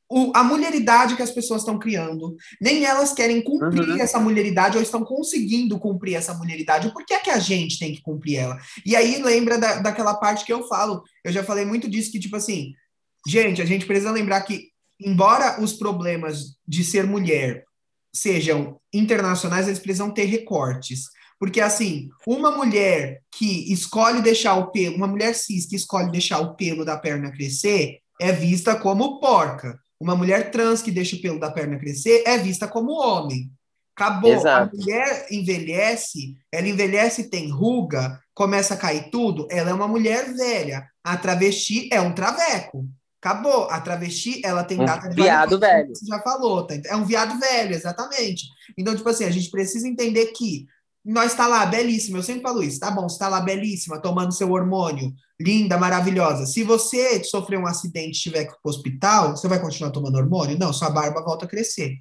o, 0.10 0.32
a 0.36 0.43
mulheridade 0.43 1.15
que 1.15 1.21
as 1.21 1.30
pessoas 1.30 1.62
estão 1.62 1.78
criando, 1.78 2.36
nem 2.60 2.84
elas 2.84 3.13
querem 3.13 3.43
cumprir 3.43 3.89
uhum. 3.89 4.02
essa 4.02 4.19
mulheridade 4.19 4.75
ou 4.75 4.82
estão 4.82 5.04
conseguindo 5.04 5.78
cumprir 5.78 6.15
essa 6.15 6.34
mulheridade. 6.34 6.91
Por 6.91 7.06
que 7.06 7.13
é 7.13 7.19
que 7.19 7.30
a 7.30 7.38
gente 7.38 7.78
tem 7.78 7.93
que 7.93 8.02
cumprir 8.02 8.38
ela? 8.38 8.58
E 8.86 8.95
aí 8.95 9.21
lembra 9.21 9.60
da, 9.60 9.80
daquela 9.80 10.15
parte 10.15 10.45
que 10.45 10.54
eu 10.54 10.67
falo, 10.67 11.04
eu 11.23 11.32
já 11.32 11.43
falei 11.43 11.63
muito 11.63 11.88
disso, 11.88 12.12
que 12.12 12.19
tipo 12.19 12.36
assim, 12.36 12.73
gente, 13.28 13.62
a 13.62 13.65
gente 13.65 13.86
precisa 13.86 14.12
lembrar 14.12 14.41
que, 14.41 14.69
embora 14.99 15.62
os 15.62 15.73
problemas 15.73 16.58
de 16.67 16.84
ser 16.84 17.06
mulher 17.06 17.63
sejam 18.13 18.79
internacionais, 18.93 19.67
eles 19.67 19.79
precisam 19.79 20.11
ter 20.11 20.25
recortes. 20.25 21.05
Porque, 21.39 21.61
assim, 21.61 22.09
uma 22.27 22.51
mulher 22.51 23.21
que 23.31 23.71
escolhe 23.71 24.21
deixar 24.21 24.55
o 24.55 24.71
pelo, 24.71 24.97
uma 24.97 25.07
mulher 25.07 25.33
cis 25.33 25.65
que 25.65 25.75
escolhe 25.75 26.11
deixar 26.11 26.39
o 26.39 26.55
pelo 26.55 26.83
da 26.83 26.97
perna 26.97 27.31
crescer, 27.31 27.99
é 28.19 28.31
vista 28.31 28.75
como 28.75 29.19
porca. 29.19 29.79
Uma 29.99 30.15
mulher 30.15 30.51
trans 30.51 30.81
que 30.81 30.91
deixa 30.91 31.15
o 31.15 31.21
pelo 31.21 31.39
da 31.39 31.51
perna 31.51 31.79
crescer 31.79 32.23
é 32.25 32.37
vista 32.37 32.67
como 32.67 32.91
homem. 32.91 33.49
Acabou. 33.95 34.31
Exato. 34.31 34.75
A 34.75 34.77
mulher 34.77 35.27
envelhece, 35.29 36.37
ela 36.51 36.67
envelhece, 36.67 37.29
tem 37.29 37.49
ruga, 37.49 38.19
começa 38.33 38.73
a 38.73 38.77
cair 38.77 39.09
tudo, 39.09 39.45
ela 39.51 39.71
é 39.71 39.73
uma 39.73 39.87
mulher 39.87 40.33
velha. 40.33 40.87
A 41.03 41.17
travesti 41.17 41.89
é 41.91 41.99
um 41.99 42.13
traveco. 42.13 42.87
Acabou. 43.21 43.69
A 43.69 43.82
travesti, 43.82 44.41
ela 44.45 44.63
tem 44.63 44.79
um 44.79 44.86
data 44.86 45.10
de 45.10 45.15
viado 45.15 45.60
velho. 45.60 45.93
Você 45.93 46.05
já 46.05 46.21
falou, 46.21 46.65
tá? 46.65 46.75
É 46.86 46.95
um 46.95 47.05
viado 47.05 47.38
velho, 47.39 47.75
exatamente. 47.75 48.47
Então, 48.77 48.95
tipo 48.95 49.10
assim, 49.10 49.25
a 49.25 49.32
gente 49.32 49.51
precisa 49.51 49.88
entender 49.88 50.27
que 50.27 50.65
nós 51.03 51.32
está 51.32 51.47
lá, 51.47 51.65
belíssima, 51.65 52.17
eu 52.17 52.23
sempre 52.23 52.41
falo 52.41 52.62
isso, 52.62 52.79
tá 52.79 52.91
bom, 52.91 53.08
você 53.08 53.15
está 53.15 53.29
lá 53.29 53.39
belíssima, 53.41 54.01
tomando 54.01 54.34
seu 54.34 54.51
hormônio, 54.51 55.13
linda, 55.39 55.77
maravilhosa. 55.77 56.45
Se 56.45 56.62
você 56.63 57.23
sofrer 57.23 57.58
um 57.58 57.65
acidente 57.65 58.19
e 58.19 58.21
tiver 58.21 58.45
que 58.45 58.51
ir 58.51 58.58
para 58.62 58.69
o 58.69 58.69
hospital, 58.69 59.36
você 59.36 59.47
vai 59.47 59.60
continuar 59.60 59.91
tomando 59.91 60.17
hormônio? 60.17 60.60
Não, 60.60 60.73
sua 60.73 60.89
barba 60.89 61.23
volta 61.23 61.45
a 61.45 61.47
crescer. 61.47 61.95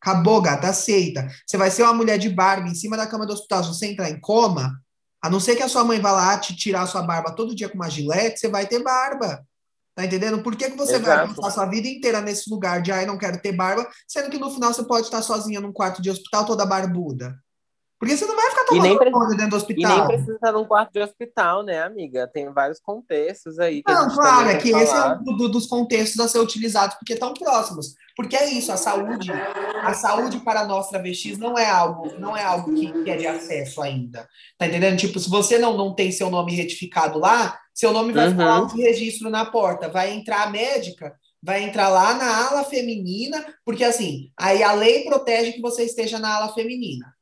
Acabou, 0.00 0.42
gata, 0.42 0.68
aceita. 0.68 1.28
Você 1.46 1.56
vai 1.56 1.70
ser 1.70 1.84
uma 1.84 1.94
mulher 1.94 2.18
de 2.18 2.28
barba 2.28 2.68
em 2.68 2.74
cima 2.74 2.96
da 2.96 3.06
cama 3.06 3.24
do 3.24 3.32
hospital, 3.32 3.62
se 3.62 3.68
você 3.68 3.86
entrar 3.86 4.10
em 4.10 4.20
coma, 4.20 4.76
a 5.22 5.30
não 5.30 5.38
ser 5.38 5.54
que 5.54 5.62
a 5.62 5.68
sua 5.68 5.84
mãe 5.84 6.00
vá 6.00 6.10
lá 6.10 6.36
te 6.38 6.56
tirar 6.56 6.82
a 6.82 6.86
sua 6.86 7.02
barba 7.02 7.30
todo 7.30 7.54
dia 7.54 7.68
com 7.68 7.76
uma 7.76 7.88
gilete, 7.88 8.40
você 8.40 8.48
vai 8.48 8.66
ter 8.66 8.82
barba. 8.82 9.46
Tá 9.94 10.04
entendendo? 10.04 10.42
Por 10.42 10.56
que, 10.56 10.70
que 10.70 10.76
você 10.76 10.96
Exato. 10.96 11.26
vai 11.26 11.36
passar 11.36 11.50
sua 11.50 11.66
vida 11.66 11.86
inteira 11.86 12.20
nesse 12.20 12.48
lugar 12.48 12.80
de 12.80 12.90
ai, 12.90 13.04
não 13.04 13.18
quero 13.18 13.40
ter 13.40 13.52
barba, 13.52 13.86
sendo 14.08 14.30
que 14.30 14.38
no 14.38 14.50
final 14.50 14.72
você 14.72 14.82
pode 14.84 15.06
estar 15.06 15.20
sozinha 15.20 15.60
num 15.60 15.72
quarto 15.72 16.00
de 16.00 16.10
hospital 16.10 16.46
toda 16.46 16.64
barbuda? 16.64 17.34
Porque 18.02 18.16
você 18.16 18.26
não 18.26 18.34
vai 18.34 18.50
ficar 18.50 18.64
tomando 18.64 19.12
conta 19.12 19.36
dentro 19.36 19.50
do 19.50 19.56
hospital. 19.56 19.92
E 19.92 19.98
nem 19.98 20.06
precisa 20.08 20.34
estar 20.34 20.50
num 20.50 20.64
quarto 20.64 20.92
de 20.92 21.00
hospital, 21.00 21.62
né, 21.62 21.84
amiga? 21.84 22.26
Tem 22.26 22.52
vários 22.52 22.80
contextos 22.80 23.60
aí. 23.60 23.80
Que 23.80 23.92
não, 23.92 24.08
claro, 24.08 24.48
é 24.48 24.56
que 24.56 24.70
esse 24.70 24.92
é 24.92 25.04
um 25.06 25.22
do, 25.22 25.48
dos 25.48 25.68
contextos 25.68 26.18
a 26.18 26.26
ser 26.26 26.40
utilizados, 26.40 26.96
porque 26.96 27.12
estão 27.12 27.32
próximos. 27.32 27.94
Porque 28.16 28.34
é 28.34 28.50
isso, 28.50 28.72
a 28.72 28.76
saúde, 28.76 29.30
a 29.30 29.94
saúde 29.94 30.40
para 30.40 30.64
nós 30.64 30.88
travestis 30.88 31.38
não 31.38 31.56
é 31.56 31.70
algo, 31.70 32.12
não 32.18 32.36
é 32.36 32.42
algo 32.42 32.74
que, 32.74 32.90
que 33.04 33.08
é 33.08 33.16
de 33.16 33.26
acesso 33.28 33.80
ainda. 33.80 34.28
Tá 34.58 34.66
entendendo? 34.66 34.98
Tipo, 34.98 35.20
se 35.20 35.30
você 35.30 35.56
não, 35.56 35.76
não 35.76 35.94
tem 35.94 36.10
seu 36.10 36.28
nome 36.28 36.56
retificado 36.56 37.20
lá, 37.20 37.56
seu 37.74 37.92
nome 37.92 38.12
vai 38.12 38.26
uhum. 38.26 38.32
ficar 38.32 38.66
de 38.66 38.82
registro 38.82 39.30
na 39.30 39.44
porta. 39.44 39.88
Vai 39.88 40.12
entrar 40.12 40.42
a 40.42 40.50
médica, 40.50 41.14
vai 41.42 41.64
entrar 41.64 41.88
lá 41.88 42.14
na 42.14 42.48
ala 42.48 42.64
feminina, 42.64 43.44
porque 43.64 43.84
assim, 43.84 44.30
aí 44.38 44.62
a 44.62 44.72
lei 44.72 45.04
protege 45.04 45.52
que 45.52 45.60
você 45.60 45.84
esteja 45.84 46.18
na 46.18 46.36
ala 46.36 46.54
feminina. 46.54 47.12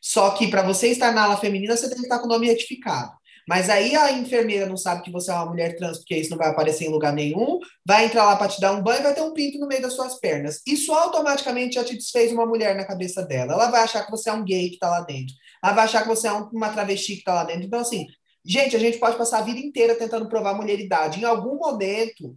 Só 0.00 0.30
que 0.30 0.48
para 0.48 0.62
você 0.62 0.88
estar 0.88 1.12
na 1.12 1.24
ala 1.24 1.36
feminina, 1.36 1.76
você 1.76 1.88
tem 1.88 1.98
que 1.98 2.04
estar 2.04 2.18
com 2.18 2.26
o 2.26 2.28
nome 2.28 2.46
retificado. 2.46 3.18
Mas 3.48 3.70
aí 3.70 3.96
a 3.96 4.12
enfermeira 4.12 4.66
não 4.66 4.76
sabe 4.76 5.02
que 5.02 5.10
você 5.10 5.30
é 5.30 5.34
uma 5.34 5.46
mulher 5.46 5.74
trans, 5.74 5.98
porque 5.98 6.14
isso 6.14 6.30
não 6.30 6.36
vai 6.36 6.48
aparecer 6.48 6.84
em 6.84 6.90
lugar 6.90 7.14
nenhum, 7.14 7.58
vai 7.84 8.04
entrar 8.04 8.26
lá 8.26 8.36
para 8.36 8.48
te 8.48 8.60
dar 8.60 8.72
um 8.72 8.82
banho 8.82 9.00
e 9.00 9.02
vai 9.04 9.14
ter 9.14 9.22
um 9.22 9.32
pinto 9.32 9.58
no 9.58 9.66
meio 9.66 9.80
das 9.80 9.94
suas 9.94 10.20
pernas. 10.20 10.60
Isso 10.66 10.92
automaticamente 10.92 11.76
já 11.76 11.84
te 11.84 11.96
desfez 11.96 12.30
uma 12.30 12.44
mulher 12.44 12.76
na 12.76 12.84
cabeça 12.84 13.24
dela. 13.24 13.54
Ela 13.54 13.70
vai 13.70 13.82
achar 13.82 14.04
que 14.04 14.10
você 14.10 14.28
é 14.28 14.34
um 14.34 14.44
gay 14.44 14.68
que 14.68 14.74
está 14.74 14.90
lá 14.90 15.00
dentro. 15.00 15.34
Ela 15.64 15.72
vai 15.72 15.84
achar 15.86 16.02
que 16.02 16.08
você 16.08 16.28
é 16.28 16.32
uma 16.32 16.68
travesti 16.68 17.14
que 17.14 17.20
está 17.20 17.32
lá 17.32 17.44
dentro. 17.44 17.64
Então, 17.64 17.80
assim, 17.80 18.06
gente, 18.48 18.74
a 18.74 18.78
gente 18.78 18.98
pode 18.98 19.18
passar 19.18 19.40
a 19.40 19.42
vida 19.42 19.60
inteira 19.60 19.94
tentando 19.94 20.28
provar 20.28 20.54
mulheridade. 20.54 21.20
Em 21.20 21.24
algum 21.24 21.56
momento, 21.56 22.34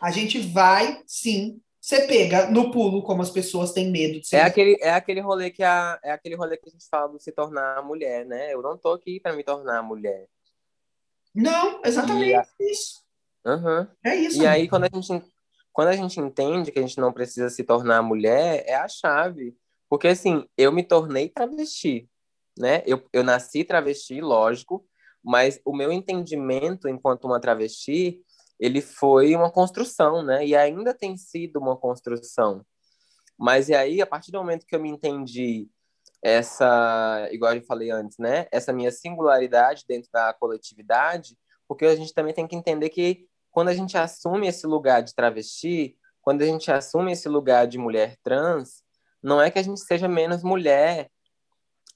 a 0.00 0.12
gente 0.12 0.38
vai, 0.38 1.02
sim, 1.06 1.60
você 1.80 2.06
pega 2.06 2.48
no 2.50 2.70
pulo, 2.70 3.02
como 3.02 3.20
as 3.20 3.30
pessoas 3.30 3.72
têm 3.72 3.90
medo 3.90 4.20
de 4.20 4.28
ser. 4.28 4.36
É 4.36 4.42
aquele, 4.42 4.78
é 4.80 4.90
aquele 4.90 5.20
rolê 5.20 5.50
que 5.50 5.62
a, 5.62 5.98
é 6.02 6.12
aquele 6.12 6.36
rolê 6.36 6.56
que 6.56 6.68
a 6.68 6.70
gente 6.72 6.88
fala 6.88 7.12
de 7.12 7.22
se 7.22 7.32
tornar 7.32 7.82
mulher, 7.82 8.24
né? 8.24 8.54
Eu 8.54 8.62
não 8.62 8.78
tô 8.78 8.92
aqui 8.92 9.18
para 9.18 9.34
me 9.34 9.42
tornar 9.42 9.82
mulher. 9.82 10.26
Não, 11.34 11.82
exatamente 11.84 12.48
isso. 12.60 13.02
Uhum. 13.44 13.86
É 14.04 14.14
isso. 14.14 14.40
E 14.40 14.46
aí, 14.46 14.68
quando 14.68 14.84
a, 14.84 14.88
gente, 14.88 15.26
quando 15.72 15.88
a 15.88 15.96
gente 15.96 16.18
entende 16.20 16.70
que 16.70 16.78
a 16.78 16.82
gente 16.82 16.98
não 16.98 17.12
precisa 17.12 17.50
se 17.50 17.64
tornar 17.64 18.00
mulher, 18.02 18.64
é 18.66 18.76
a 18.76 18.88
chave. 18.88 19.54
Porque, 19.88 20.08
assim, 20.08 20.48
eu 20.56 20.72
me 20.72 20.82
tornei 20.82 21.28
travesti, 21.28 22.08
né? 22.56 22.82
Eu, 22.86 23.04
eu 23.12 23.22
nasci 23.22 23.64
travesti, 23.64 24.20
lógico, 24.20 24.86
mas 25.24 25.60
o 25.64 25.74
meu 25.74 25.90
entendimento 25.90 26.88
enquanto 26.88 27.24
uma 27.24 27.40
travesti 27.40 28.20
ele 28.58 28.80
foi 28.80 29.34
uma 29.34 29.50
construção, 29.50 30.22
né? 30.22 30.46
E 30.46 30.54
ainda 30.54 30.94
tem 30.94 31.16
sido 31.16 31.58
uma 31.58 31.76
construção. 31.76 32.64
Mas 33.36 33.68
e 33.68 33.74
aí, 33.74 34.00
a 34.00 34.06
partir 34.06 34.30
do 34.30 34.38
momento 34.38 34.66
que 34.66 34.74
eu 34.74 34.80
me 34.80 34.88
entendi 34.88 35.68
essa, 36.22 37.28
igual 37.32 37.54
eu 37.54 37.62
falei 37.64 37.90
antes, 37.90 38.16
né? 38.18 38.46
Essa 38.52 38.72
minha 38.72 38.90
singularidade 38.92 39.84
dentro 39.88 40.08
da 40.12 40.32
coletividade, 40.32 41.36
porque 41.66 41.84
a 41.84 41.96
gente 41.96 42.14
também 42.14 42.32
tem 42.32 42.46
que 42.46 42.56
entender 42.56 42.90
que 42.90 43.26
quando 43.50 43.68
a 43.68 43.74
gente 43.74 43.98
assume 43.98 44.46
esse 44.48 44.66
lugar 44.66 45.02
de 45.02 45.14
travesti, 45.14 45.96
quando 46.22 46.42
a 46.42 46.46
gente 46.46 46.70
assume 46.70 47.12
esse 47.12 47.28
lugar 47.28 47.66
de 47.66 47.76
mulher 47.76 48.16
trans, 48.22 48.82
não 49.22 49.40
é 49.40 49.50
que 49.50 49.58
a 49.58 49.62
gente 49.62 49.80
seja 49.80 50.08
menos 50.08 50.42
mulher, 50.42 51.10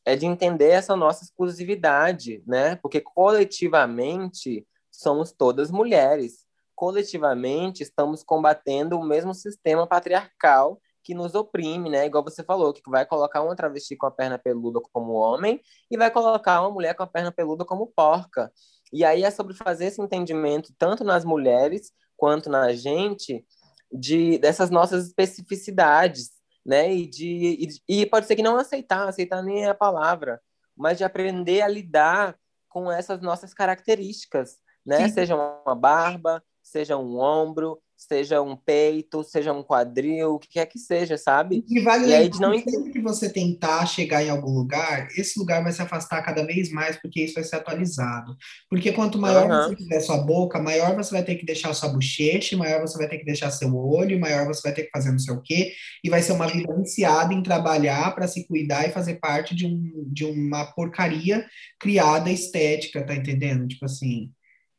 é 0.08 0.16
de 0.16 0.26
entender 0.26 0.70
essa 0.70 0.96
nossa 0.96 1.24
exclusividade, 1.24 2.42
né? 2.46 2.76
Porque 2.76 3.00
coletivamente 3.00 4.66
somos 4.90 5.32
todas 5.32 5.70
mulheres 5.70 6.48
coletivamente 6.78 7.82
estamos 7.82 8.22
combatendo 8.22 8.96
o 8.96 9.04
mesmo 9.04 9.34
sistema 9.34 9.84
patriarcal 9.84 10.80
que 11.02 11.12
nos 11.12 11.34
oprime, 11.34 11.90
né? 11.90 12.06
Igual 12.06 12.22
você 12.22 12.44
falou, 12.44 12.72
que 12.72 12.80
vai 12.88 13.04
colocar 13.04 13.42
uma 13.42 13.56
travesti 13.56 13.96
com 13.96 14.06
a 14.06 14.12
perna 14.12 14.38
peluda 14.38 14.78
como 14.92 15.14
homem 15.14 15.60
e 15.90 15.96
vai 15.96 16.08
colocar 16.08 16.60
uma 16.60 16.70
mulher 16.70 16.94
com 16.94 17.02
a 17.02 17.06
perna 17.06 17.32
peluda 17.32 17.64
como 17.64 17.88
porca. 17.88 18.52
E 18.92 19.04
aí 19.04 19.24
é 19.24 19.30
sobre 19.32 19.54
fazer 19.54 19.86
esse 19.86 20.00
entendimento 20.00 20.72
tanto 20.78 21.02
nas 21.02 21.24
mulheres 21.24 21.90
quanto 22.16 22.48
na 22.48 22.72
gente 22.72 23.44
de 23.90 24.38
dessas 24.38 24.70
nossas 24.70 25.08
especificidades, 25.08 26.30
né? 26.68 26.94
E 26.94 27.06
de 27.06 27.80
e, 27.88 28.02
e 28.02 28.06
pode 28.06 28.26
ser 28.26 28.36
que 28.36 28.42
não 28.42 28.58
aceitar, 28.58 29.08
aceitar 29.08 29.42
nem 29.42 29.64
é 29.64 29.68
a 29.68 29.74
palavra, 29.74 30.38
mas 30.76 30.98
de 30.98 31.04
aprender 31.04 31.62
a 31.62 31.68
lidar 31.68 32.38
com 32.68 32.92
essas 32.92 33.22
nossas 33.22 33.54
características, 33.54 34.58
né? 34.84 35.08
Sim. 35.08 35.14
Seja 35.14 35.34
uma 35.34 35.74
barba, 35.74 36.44
seja 36.62 36.98
um 36.98 37.18
ombro, 37.18 37.80
seja 37.98 38.40
um 38.40 38.56
peito, 38.56 39.24
seja 39.24 39.52
um 39.52 39.60
quadril, 39.60 40.34
o 40.34 40.38
que 40.38 40.48
quer 40.48 40.66
que 40.66 40.78
seja, 40.78 41.18
sabe? 41.18 41.64
E 41.68 41.80
vale 41.80 42.06
e 42.06 42.14
aí 42.14 42.28
de 42.28 42.40
não 42.40 42.56
sempre 42.56 42.92
que 42.92 43.00
você 43.00 43.28
tentar 43.28 43.84
chegar 43.86 44.22
em 44.22 44.30
algum 44.30 44.54
lugar, 44.54 45.08
esse 45.16 45.36
lugar 45.36 45.64
vai 45.64 45.72
se 45.72 45.82
afastar 45.82 46.22
cada 46.22 46.46
vez 46.46 46.70
mais, 46.70 46.96
porque 46.96 47.24
isso 47.24 47.34
vai 47.34 47.42
ser 47.42 47.56
atualizado. 47.56 48.36
Porque 48.70 48.92
quanto 48.92 49.18
maior 49.18 49.50
uhum. 49.50 49.68
você 49.68 49.76
tiver 49.76 50.00
sua 50.00 50.18
boca, 50.18 50.62
maior 50.62 50.94
você 50.94 51.10
vai 51.10 51.24
ter 51.24 51.34
que 51.34 51.44
deixar 51.44 51.74
sua 51.74 51.88
bochecha, 51.88 52.56
maior 52.56 52.80
você 52.80 52.96
vai 52.96 53.08
ter 53.08 53.18
que 53.18 53.24
deixar 53.24 53.50
seu 53.50 53.76
olho, 53.76 54.20
maior 54.20 54.46
você 54.46 54.62
vai 54.62 54.72
ter 54.72 54.84
que 54.84 54.90
fazer 54.90 55.10
não 55.10 55.18
sei 55.18 55.34
o 55.34 55.42
quê, 55.42 55.72
e 56.04 56.08
vai 56.08 56.22
ser 56.22 56.32
uma 56.32 56.46
vida 56.46 56.72
viciada 56.76 57.34
em 57.34 57.42
trabalhar 57.42 58.14
para 58.14 58.28
se 58.28 58.46
cuidar 58.46 58.88
e 58.88 58.92
fazer 58.92 59.16
parte 59.16 59.56
de, 59.56 59.66
um, 59.66 60.04
de 60.06 60.24
uma 60.24 60.66
porcaria 60.66 61.44
criada 61.80 62.30
estética, 62.30 63.04
tá 63.04 63.14
entendendo? 63.14 63.66
Tipo 63.66 63.86
assim. 63.86 64.30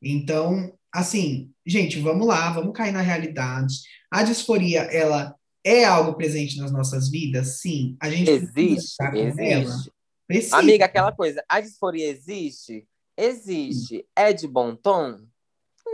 Então, 0.01 0.73
assim, 0.93 1.52
gente, 1.65 1.99
vamos 1.99 2.28
lá, 2.28 2.52
vamos 2.52 2.73
cair 2.73 2.91
na 2.91 3.02
realidade. 3.02 3.75
A 4.12 4.23
disforia, 4.23 4.82
ela 4.82 5.36
é 5.63 5.86
algo 5.86 6.15
presente 6.15 6.58
nas 6.58 6.71
nossas 6.71 7.10
vidas? 7.10 7.60
Sim. 7.60 7.97
A 8.02 8.10
gente 8.10 8.30
existe, 8.30 8.95
existe. 9.13 9.91
Precisa. 10.28 10.58
Amiga, 10.58 10.86
aquela 10.86 11.12
coisa, 11.12 11.43
a 11.49 11.60
disforia 11.60 12.08
existe? 12.08 12.88
Existe. 13.17 14.06
É 14.15 14.32
de 14.32 14.47
bom 14.47 14.75
tom? 14.75 15.17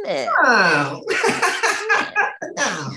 Né? 0.04 0.26
Não. 0.26 1.02
Não. 2.56 2.92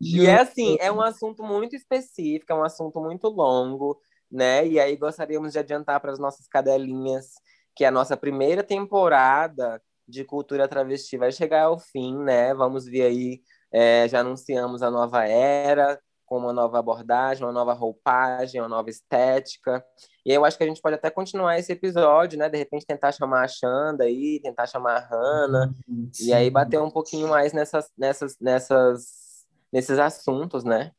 e 0.00 0.26
é 0.26 0.40
assim, 0.40 0.76
é 0.80 0.90
um 0.90 1.00
assunto 1.00 1.42
muito 1.42 1.76
específico, 1.76 2.52
é 2.52 2.54
um 2.54 2.64
assunto 2.64 3.00
muito 3.00 3.28
longo, 3.28 4.00
né? 4.30 4.66
E 4.66 4.80
aí 4.80 4.96
gostaríamos 4.96 5.52
de 5.52 5.58
adiantar 5.58 6.00
para 6.00 6.12
as 6.12 6.18
nossas 6.18 6.46
cadelinhas 6.46 7.34
que 7.80 7.84
a 7.86 7.90
nossa 7.90 8.14
primeira 8.14 8.62
temporada 8.62 9.80
de 10.06 10.22
cultura 10.22 10.68
travesti 10.68 11.16
vai 11.16 11.32
chegar 11.32 11.62
ao 11.62 11.78
fim, 11.78 12.14
né? 12.14 12.52
Vamos 12.52 12.84
ver 12.84 13.04
aí, 13.04 13.40
é, 13.72 14.06
já 14.06 14.20
anunciamos 14.20 14.82
a 14.82 14.90
nova 14.90 15.26
era, 15.26 15.98
com 16.26 16.36
uma 16.36 16.52
nova 16.52 16.78
abordagem, 16.78 17.42
uma 17.42 17.54
nova 17.54 17.72
roupagem, 17.72 18.60
uma 18.60 18.68
nova 18.68 18.90
estética. 18.90 19.82
E 20.26 20.30
eu 20.30 20.44
acho 20.44 20.58
que 20.58 20.64
a 20.64 20.66
gente 20.66 20.82
pode 20.82 20.96
até 20.96 21.08
continuar 21.08 21.58
esse 21.58 21.72
episódio, 21.72 22.38
né? 22.38 22.50
De 22.50 22.58
repente 22.58 22.84
tentar 22.84 23.12
chamar 23.12 23.46
a 23.46 23.48
Xanda 23.48 24.04
aí, 24.04 24.38
tentar 24.42 24.66
chamar 24.66 24.96
a 24.96 25.08
Hanna, 25.08 25.74
uhum, 25.88 26.10
e 26.20 26.34
aí 26.34 26.50
bater 26.50 26.78
um 26.82 26.90
pouquinho 26.90 27.28
mais 27.28 27.54
nessas, 27.54 27.86
nessas, 27.96 28.36
nessas, 28.38 29.46
nesses 29.72 29.98
assuntos, 29.98 30.64
né? 30.64 30.92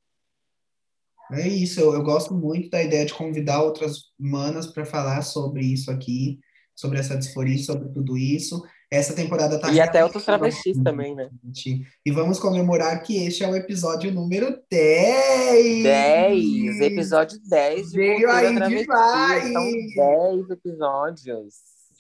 É 1.32 1.48
isso, 1.48 1.80
eu, 1.80 1.94
eu 1.94 2.02
gosto 2.02 2.34
muito 2.34 2.72
da 2.72 2.82
ideia 2.82 3.06
de 3.06 3.14
convidar 3.14 3.62
outras 3.62 4.12
manas 4.18 4.66
para 4.66 4.84
falar 4.84 5.22
sobre 5.22 5.62
isso 5.62 5.92
aqui 5.92 6.40
sobre 6.76 7.00
essa 7.00 7.18
disforia, 7.18 7.58
sobre 7.58 7.90
tudo 7.90 8.18
isso. 8.18 8.62
Essa 8.90 9.16
temporada 9.16 9.58
tá 9.58 9.72
E 9.72 9.80
até 9.80 10.04
outros 10.04 10.26
travestis 10.26 10.78
também, 10.84 11.16
né? 11.16 11.30
E 12.06 12.12
vamos 12.12 12.40
comemorar 12.40 13.02
que 13.02 13.26
este 13.26 13.44
é 13.44 13.48
o 13.48 13.56
episódio 13.56 14.12
número 14.12 14.62
10! 14.70 15.84
10! 15.84 16.82
Episódio 16.82 17.40
10 17.48 17.92
de 17.92 17.98
Veio 17.98 18.30
aí 18.30 18.54
demais! 18.54 19.54
São 19.54 19.72
10 20.44 20.50
episódios. 20.50 21.54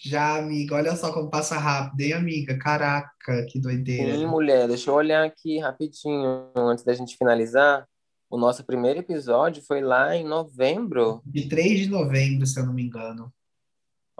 Já, 0.03 0.37
amiga, 0.37 0.75
olha 0.75 0.95
só 0.95 1.13
como 1.13 1.29
passa 1.29 1.57
rápido, 1.57 2.01
hein, 2.01 2.13
amiga? 2.13 2.57
Caraca, 2.57 3.45
que 3.47 3.59
doideira. 3.59 4.15
Sim, 4.15 4.25
mulher, 4.25 4.67
deixa 4.67 4.89
eu 4.89 4.95
olhar 4.95 5.23
aqui 5.23 5.59
rapidinho, 5.59 6.49
antes 6.55 6.83
da 6.83 6.93
gente 6.93 7.15
finalizar. 7.15 7.87
O 8.29 8.37
nosso 8.37 8.65
primeiro 8.65 8.99
episódio 8.99 9.61
foi 9.61 9.79
lá 9.79 10.15
em 10.15 10.25
novembro. 10.25 11.21
De 11.25 11.47
3 11.47 11.81
de 11.81 11.89
novembro, 11.89 12.45
se 12.47 12.59
eu 12.59 12.65
não 12.65 12.73
me 12.73 12.83
engano. 12.83 13.31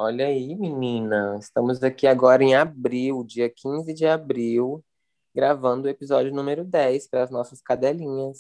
Olha 0.04 0.26
aí, 0.26 0.56
menina. 0.56 1.38
Estamos 1.40 1.84
aqui 1.84 2.08
agora 2.08 2.44
em 2.44 2.56
abril, 2.56 3.24
dia 3.24 3.48
15 3.48 3.94
de 3.94 4.04
abril, 4.04 4.84
gravando 5.32 5.86
o 5.86 5.92
episódio 5.92 6.34
número 6.34 6.66
10 6.66 7.08
para 7.08 7.22
as 7.22 7.30
nossas 7.30 7.62
cadelinhas. 7.62 8.40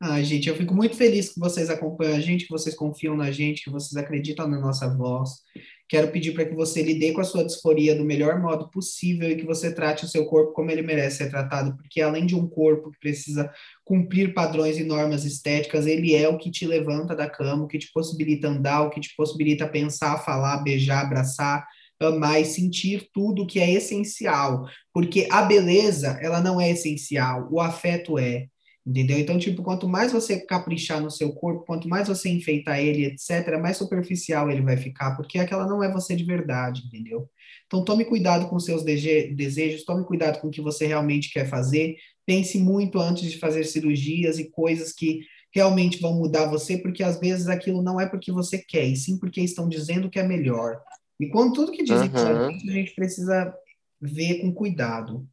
Ai, 0.00 0.24
gente, 0.24 0.48
eu 0.48 0.56
fico 0.56 0.74
muito 0.74 0.96
feliz 0.96 1.34
que 1.34 1.38
vocês 1.38 1.68
acompanham 1.68 2.16
a 2.16 2.20
gente, 2.20 2.46
que 2.46 2.50
vocês 2.50 2.74
confiam 2.74 3.14
na 3.14 3.30
gente, 3.30 3.62
que 3.62 3.68
vocês 3.68 3.94
acreditam 4.02 4.48
na 4.48 4.58
nossa 4.58 4.88
voz. 4.88 5.42
Quero 5.90 6.12
pedir 6.12 6.32
para 6.34 6.44
que 6.44 6.54
você 6.54 6.84
lide 6.84 7.12
com 7.12 7.20
a 7.20 7.24
sua 7.24 7.44
disforia 7.44 7.96
do 7.96 8.04
melhor 8.04 8.40
modo 8.40 8.70
possível 8.70 9.28
e 9.28 9.34
que 9.34 9.44
você 9.44 9.74
trate 9.74 10.04
o 10.04 10.08
seu 10.08 10.24
corpo 10.24 10.52
como 10.52 10.70
ele 10.70 10.82
merece 10.82 11.16
ser 11.16 11.30
tratado, 11.30 11.76
porque 11.76 12.00
além 12.00 12.24
de 12.26 12.36
um 12.36 12.46
corpo 12.46 12.92
que 12.92 13.00
precisa 13.00 13.52
cumprir 13.84 14.32
padrões 14.32 14.78
e 14.78 14.84
normas 14.84 15.24
estéticas, 15.24 15.88
ele 15.88 16.14
é 16.14 16.28
o 16.28 16.38
que 16.38 16.48
te 16.48 16.64
levanta 16.64 17.16
da 17.16 17.28
cama, 17.28 17.64
o 17.64 17.66
que 17.66 17.76
te 17.76 17.90
possibilita 17.92 18.46
andar, 18.46 18.82
o 18.82 18.90
que 18.90 19.00
te 19.00 19.12
possibilita 19.16 19.66
pensar, 19.66 20.18
falar, 20.18 20.58
beijar, 20.62 21.04
abraçar, 21.04 21.66
amar 21.98 22.40
e 22.40 22.44
sentir 22.44 23.08
tudo 23.12 23.44
que 23.44 23.58
é 23.58 23.68
essencial, 23.72 24.66
porque 24.94 25.26
a 25.28 25.42
beleza, 25.42 26.16
ela 26.22 26.40
não 26.40 26.60
é 26.60 26.70
essencial, 26.70 27.48
o 27.50 27.60
afeto 27.60 28.16
é. 28.16 28.46
Entendeu? 28.86 29.18
Então, 29.18 29.38
tipo, 29.38 29.62
quanto 29.62 29.86
mais 29.86 30.10
você 30.10 30.40
caprichar 30.40 31.02
no 31.02 31.10
seu 31.10 31.32
corpo, 31.34 31.66
quanto 31.66 31.88
mais 31.88 32.08
você 32.08 32.30
enfeitar 32.30 32.80
ele, 32.80 33.04
etc., 33.04 33.60
mais 33.60 33.76
superficial 33.76 34.50
ele 34.50 34.62
vai 34.62 34.76
ficar, 34.76 35.14
porque 35.16 35.38
aquela 35.38 35.66
não 35.66 35.84
é 35.84 35.92
você 35.92 36.16
de 36.16 36.24
verdade, 36.24 36.82
entendeu? 36.86 37.28
Então, 37.66 37.84
tome 37.84 38.04
cuidado 38.04 38.48
com 38.48 38.58
seus 38.58 38.82
desejos, 38.82 39.84
tome 39.84 40.04
cuidado 40.04 40.40
com 40.40 40.48
o 40.48 40.50
que 40.50 40.62
você 40.62 40.86
realmente 40.86 41.30
quer 41.30 41.46
fazer, 41.46 41.96
pense 42.26 42.58
muito 42.58 42.98
antes 42.98 43.30
de 43.30 43.38
fazer 43.38 43.64
cirurgias 43.64 44.38
e 44.38 44.50
coisas 44.50 44.92
que 44.92 45.20
realmente 45.52 46.00
vão 46.00 46.14
mudar 46.14 46.46
você, 46.46 46.78
porque 46.78 47.02
às 47.02 47.20
vezes 47.20 47.48
aquilo 47.48 47.82
não 47.82 48.00
é 48.00 48.06
porque 48.06 48.32
você 48.32 48.58
quer, 48.58 48.86
e 48.86 48.96
sim 48.96 49.18
porque 49.18 49.40
estão 49.40 49.68
dizendo 49.68 50.08
que 50.08 50.18
é 50.18 50.26
melhor. 50.26 50.80
E 51.18 51.28
quando 51.28 51.52
tudo 51.52 51.72
que 51.72 51.82
dizem 51.82 52.08
uhum. 52.08 52.50
gente, 52.50 52.70
a 52.70 52.72
gente 52.72 52.94
precisa 52.94 53.54
ver 54.00 54.40
com 54.40 54.54
cuidado. 54.54 55.28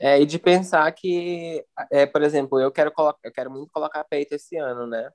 É, 0.00 0.20
e 0.20 0.26
de 0.26 0.38
pensar 0.38 0.90
que, 0.92 1.64
é, 1.90 2.06
por 2.06 2.22
exemplo, 2.22 2.60
eu 2.60 2.70
quero 2.70 2.92
colocar, 2.92 3.18
eu 3.24 3.32
quero 3.32 3.50
muito 3.50 3.70
colocar 3.72 4.04
peito 4.04 4.34
esse 4.34 4.56
ano, 4.56 4.86
né? 4.86 5.10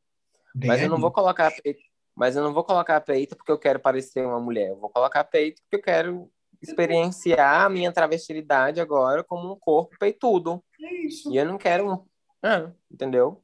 Bem 0.55 0.67
mas 0.67 0.81
eu 0.81 0.89
não 0.89 0.99
vou 0.99 1.11
colocar 1.11 1.51
peito, 1.51 1.81
mas 2.15 2.35
eu 2.35 2.43
não 2.43 2.53
vou 2.53 2.63
colocar 2.63 2.99
peito 3.01 3.35
porque 3.35 3.51
eu 3.51 3.59
quero 3.59 3.79
parecer 3.79 4.25
uma 4.25 4.39
mulher. 4.39 4.69
Eu 4.69 4.79
vou 4.79 4.89
colocar 4.89 5.23
peito 5.23 5.61
porque 5.61 5.75
eu 5.77 5.81
quero 5.81 6.31
experienciar 6.61 7.65
a 7.65 7.69
minha 7.69 7.91
travestilidade 7.91 8.79
agora 8.79 9.23
como 9.23 9.53
um 9.53 9.59
corpo 9.59 9.97
peitudo. 9.99 10.63
É 10.79 10.93
isso. 11.05 11.31
E 11.31 11.37
eu 11.37 11.45
não 11.45 11.57
quero 11.57 11.89
um, 11.89 12.05
ah, 12.43 12.71
entendeu? 12.91 13.41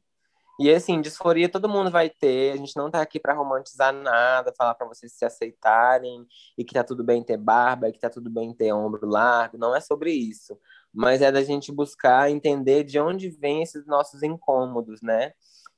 E 0.59 0.71
assim, 0.73 0.99
disforia 1.01 1.47
todo 1.47 1.69
mundo 1.69 1.91
vai 1.91 2.09
ter. 2.09 2.53
A 2.53 2.57
gente 2.57 2.75
não 2.75 2.89
tá 2.89 2.99
aqui 2.99 3.19
para 3.19 3.33
romantizar 3.33 3.93
nada, 3.93 4.53
falar 4.57 4.73
para 4.73 4.87
vocês 4.87 5.13
se 5.13 5.23
aceitarem 5.23 6.25
e 6.57 6.65
que 6.65 6.73
tá 6.73 6.83
tudo 6.83 7.03
bem 7.03 7.23
ter 7.23 7.37
barba, 7.37 7.91
que 7.91 7.99
tá 7.99 8.09
tudo 8.09 8.27
bem 8.27 8.53
ter 8.53 8.73
ombro 8.73 9.07
largo. 9.07 9.57
Não 9.57 9.75
é 9.75 9.79
sobre 9.79 10.11
isso 10.11 10.57
mas 10.93 11.21
é 11.21 11.31
da 11.31 11.43
gente 11.43 11.71
buscar 11.71 12.31
entender 12.31 12.83
de 12.83 12.99
onde 12.99 13.29
vêm 13.29 13.61
esses 13.63 13.85
nossos 13.85 14.23
incômodos, 14.23 15.01
né? 15.01 15.31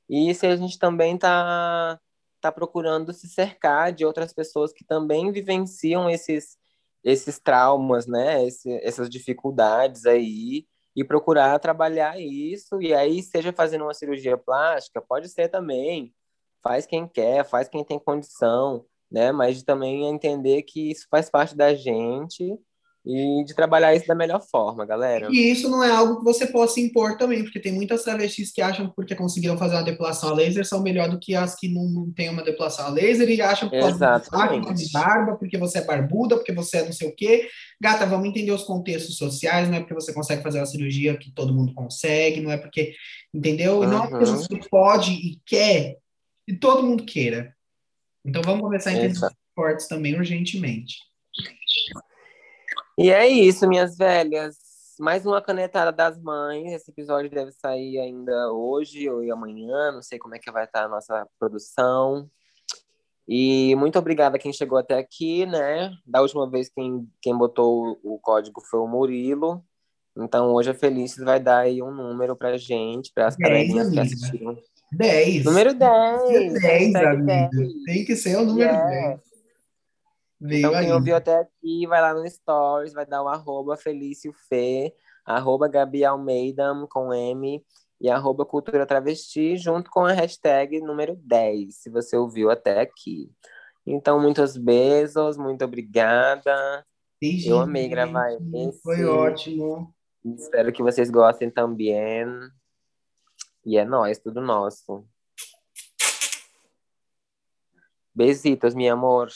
E 0.10 0.34
se 0.34 0.48
a 0.48 0.56
gente 0.56 0.80
também 0.80 1.16
está 1.16 2.00
tá 2.42 2.52
procurando 2.52 3.14
se 3.14 3.28
cercar 3.28 3.92
de 3.94 4.06
outras 4.06 4.34
pessoas 4.34 4.74
que 4.74 4.86
também 4.86 5.32
vivenciam 5.32 6.10
esses, 6.10 6.58
esses 7.04 7.40
traumas, 7.40 8.08
né? 8.08 8.46
Esse, 8.46 8.72
essas 8.84 9.10
dificuldades 9.10 10.06
aí, 10.06 10.66
e 10.96 11.04
procurar 11.04 11.60
trabalhar 11.60 12.20
isso, 12.20 12.82
e 12.82 12.94
aí, 12.94 13.22
seja 13.24 13.54
fazendo 13.54 13.84
uma 13.86 13.94
cirurgia 13.94 14.38
plástica, 14.38 15.02
pode 15.02 15.30
ser 15.30 15.48
também, 15.50 16.14
faz 16.64 16.86
quem 16.86 17.08
quer, 17.08 17.46
faz 17.46 17.70
quem 17.70 17.84
tem 17.84 18.00
condição, 18.00 18.86
né? 19.12 19.32
Mas 19.32 19.64
também 19.64 20.06
entender 20.06 20.64
que 20.64 20.92
isso 20.92 21.08
faz 21.10 21.30
parte 21.30 21.56
da 21.56 21.74
gente 21.74 22.58
e 23.06 23.44
de 23.46 23.56
trabalhar 23.56 23.96
isso 23.96 24.08
da 24.08 24.16
melhor 24.16 24.42
forma, 24.42 24.86
galera. 24.86 25.30
E 25.32 25.52
isso 25.52 25.70
não 25.70 25.84
é 25.84 25.90
algo 25.90 26.20
que 26.20 26.24
você 26.24 26.46
possa 26.48 26.80
impor 26.80 27.18
também, 27.18 27.44
porque 27.44 27.60
tem 27.60 27.72
muitas 27.72 28.04
travestis 28.04 28.52
que 28.52 28.62
acham 28.62 28.90
que 28.90 28.96
porque 28.96 29.16
conseguiram 29.16 29.58
fazer 29.58 29.76
uma 29.76 29.84
depilação 29.84 30.30
a 30.30 30.34
laser 30.34 30.66
são 30.66 30.84
melhor 30.84 31.10
do 31.10 31.20
que 31.20 31.34
as 31.34 31.56
que 31.56 31.70
não, 31.70 31.90
não 31.90 32.12
têm 32.12 32.30
uma 32.30 32.44
depilação 32.44 32.88
a 32.88 32.90
laser 32.90 33.30
e 33.30 33.42
acham 33.42 33.70
que 33.70 33.78
de 34.74 34.92
barba, 34.92 35.38
porque 35.38 35.58
você 35.58 35.80
é 35.80 35.86
barbuda, 35.86 36.36
porque 36.36 36.52
você 36.52 36.78
é 36.78 36.86
não 36.86 36.94
sei 36.94 37.08
o 37.08 37.16
quê. 37.16 37.48
Gata, 37.82 38.06
vamos 38.06 38.28
entender 38.28 38.52
os 38.52 38.64
contextos 38.64 39.18
sociais, 39.18 39.70
não 39.70 39.78
é 39.78 39.80
porque 39.80 39.94
você 39.94 40.14
consegue 40.14 40.44
fazer 40.44 40.60
uma 40.60 40.66
cirurgia 40.66 41.18
que 41.18 41.32
todo 41.32 41.54
mundo 41.54 41.74
consegue, 41.74 42.42
não 42.42 42.52
é 42.52 42.58
porque, 42.58 42.94
entendeu? 43.34 43.84
E 43.84 43.88
não 43.88 44.04
é 44.04 44.08
porque 44.10 44.26
você 44.26 44.60
pode 44.70 45.12
e 45.12 45.40
quer 45.46 45.98
e 46.48 46.54
todo 46.54 46.84
mundo 46.84 47.06
queira. 47.06 47.56
Então 48.26 48.42
vamos 48.42 48.62
começar 48.62 48.90
a 48.90 48.94
entender 48.94 49.14
os 49.14 49.34
cortes 49.56 49.88
também 49.88 50.16
urgentemente. 50.16 50.98
E 53.02 53.12
é 53.12 53.26
isso, 53.26 53.66
minhas 53.66 53.96
velhas. 53.96 54.58
Mais 55.00 55.26
uma 55.26 55.42
canetada 55.42 55.90
das 55.90 56.22
mães. 56.22 56.74
Esse 56.74 56.92
episódio 56.92 57.30
deve 57.30 57.54
sair 57.54 57.98
ainda 57.98 58.52
hoje 58.52 59.10
ou 59.10 59.22
amanhã. 59.32 59.94
Não 59.94 60.02
sei 60.02 60.20
como 60.20 60.36
é 60.36 60.38
que 60.38 60.52
vai 60.52 60.66
estar 60.66 60.84
a 60.84 60.90
nossa 60.90 61.26
produção. 61.40 62.30
E 63.26 63.74
muito 63.78 63.98
obrigada 63.98 64.36
a 64.36 64.40
quem 64.40 64.52
chegou 64.52 64.78
até 64.78 64.98
aqui, 64.98 65.46
né? 65.46 65.94
Da 66.06 66.20
última 66.22 66.50
vez, 66.52 66.68
quem, 66.68 67.08
quem 67.22 67.34
botou 67.38 67.98
o 68.04 68.20
código 68.20 68.60
foi 68.70 68.82
o 68.82 68.88
Murilo. 68.88 69.64
Então, 70.18 70.54
hoje 70.54 70.72
a 70.72 70.74
Felices 70.74 71.24
vai 71.24 71.40
dar 71.40 71.60
aí 71.60 71.82
um 71.82 71.92
número 71.92 72.36
pra 72.36 72.58
gente, 72.58 73.14
para 73.16 73.28
as 73.28 73.38
carinhas 73.38 73.92
que 73.92 74.00
assistiram. 74.02 74.58
10. 74.92 75.46
Número 75.46 75.74
10. 75.74 76.54
10, 76.62 76.96
amiga. 76.96 77.50
Tem 77.86 78.04
que 78.04 78.18
ser 78.18 78.36
o 78.36 78.44
número 78.44 78.70
yeah. 78.70 79.16
10. 79.16 79.29
Veio 80.40 80.68
então, 80.68 80.80
quem 80.80 80.94
ouviu 80.94 81.16
até 81.16 81.40
aqui, 81.40 81.86
vai 81.86 82.02
lá 82.02 82.14
no 82.14 82.28
Stories, 82.30 82.94
vai 82.94 83.06
dar 83.06 83.22
o 83.22 83.26
um 83.26 83.28
arroba 83.28 83.76
Felício 83.76 84.34
Fê, 84.48 84.96
arroba 85.26 85.68
Gabi 85.68 86.06
Almeida 86.06 86.74
com 86.90 87.14
M 87.14 87.64
e 88.00 88.10
arroba 88.10 88.46
Cultura 88.46 88.86
Travesti, 88.86 89.58
junto 89.58 89.92
com 89.92 90.06
a 90.06 90.14
hashtag 90.14 90.80
número 90.80 91.16
10, 91.18 91.76
se 91.76 91.90
você 91.90 92.16
ouviu 92.16 92.50
até 92.50 92.80
aqui. 92.80 93.30
Então, 93.86 94.22
muitos 94.22 94.56
beijos, 94.56 95.36
muito 95.36 95.66
obrigada. 95.66 96.86
Beijinho, 97.20 97.56
Eu 97.56 97.60
amei 97.60 97.90
gravar 97.90 98.32
esse. 98.32 98.82
Foi 98.82 99.04
ótimo. 99.04 99.94
Espero 100.24 100.72
que 100.72 100.82
vocês 100.82 101.10
gostem 101.10 101.50
também. 101.50 102.26
E 103.66 103.78
é 103.78 103.84
nóis, 103.84 104.20
tudo 104.20 104.40
nosso. 104.40 105.06
Besitos, 108.16 108.74
meu 108.74 108.94
amor. 108.94 109.30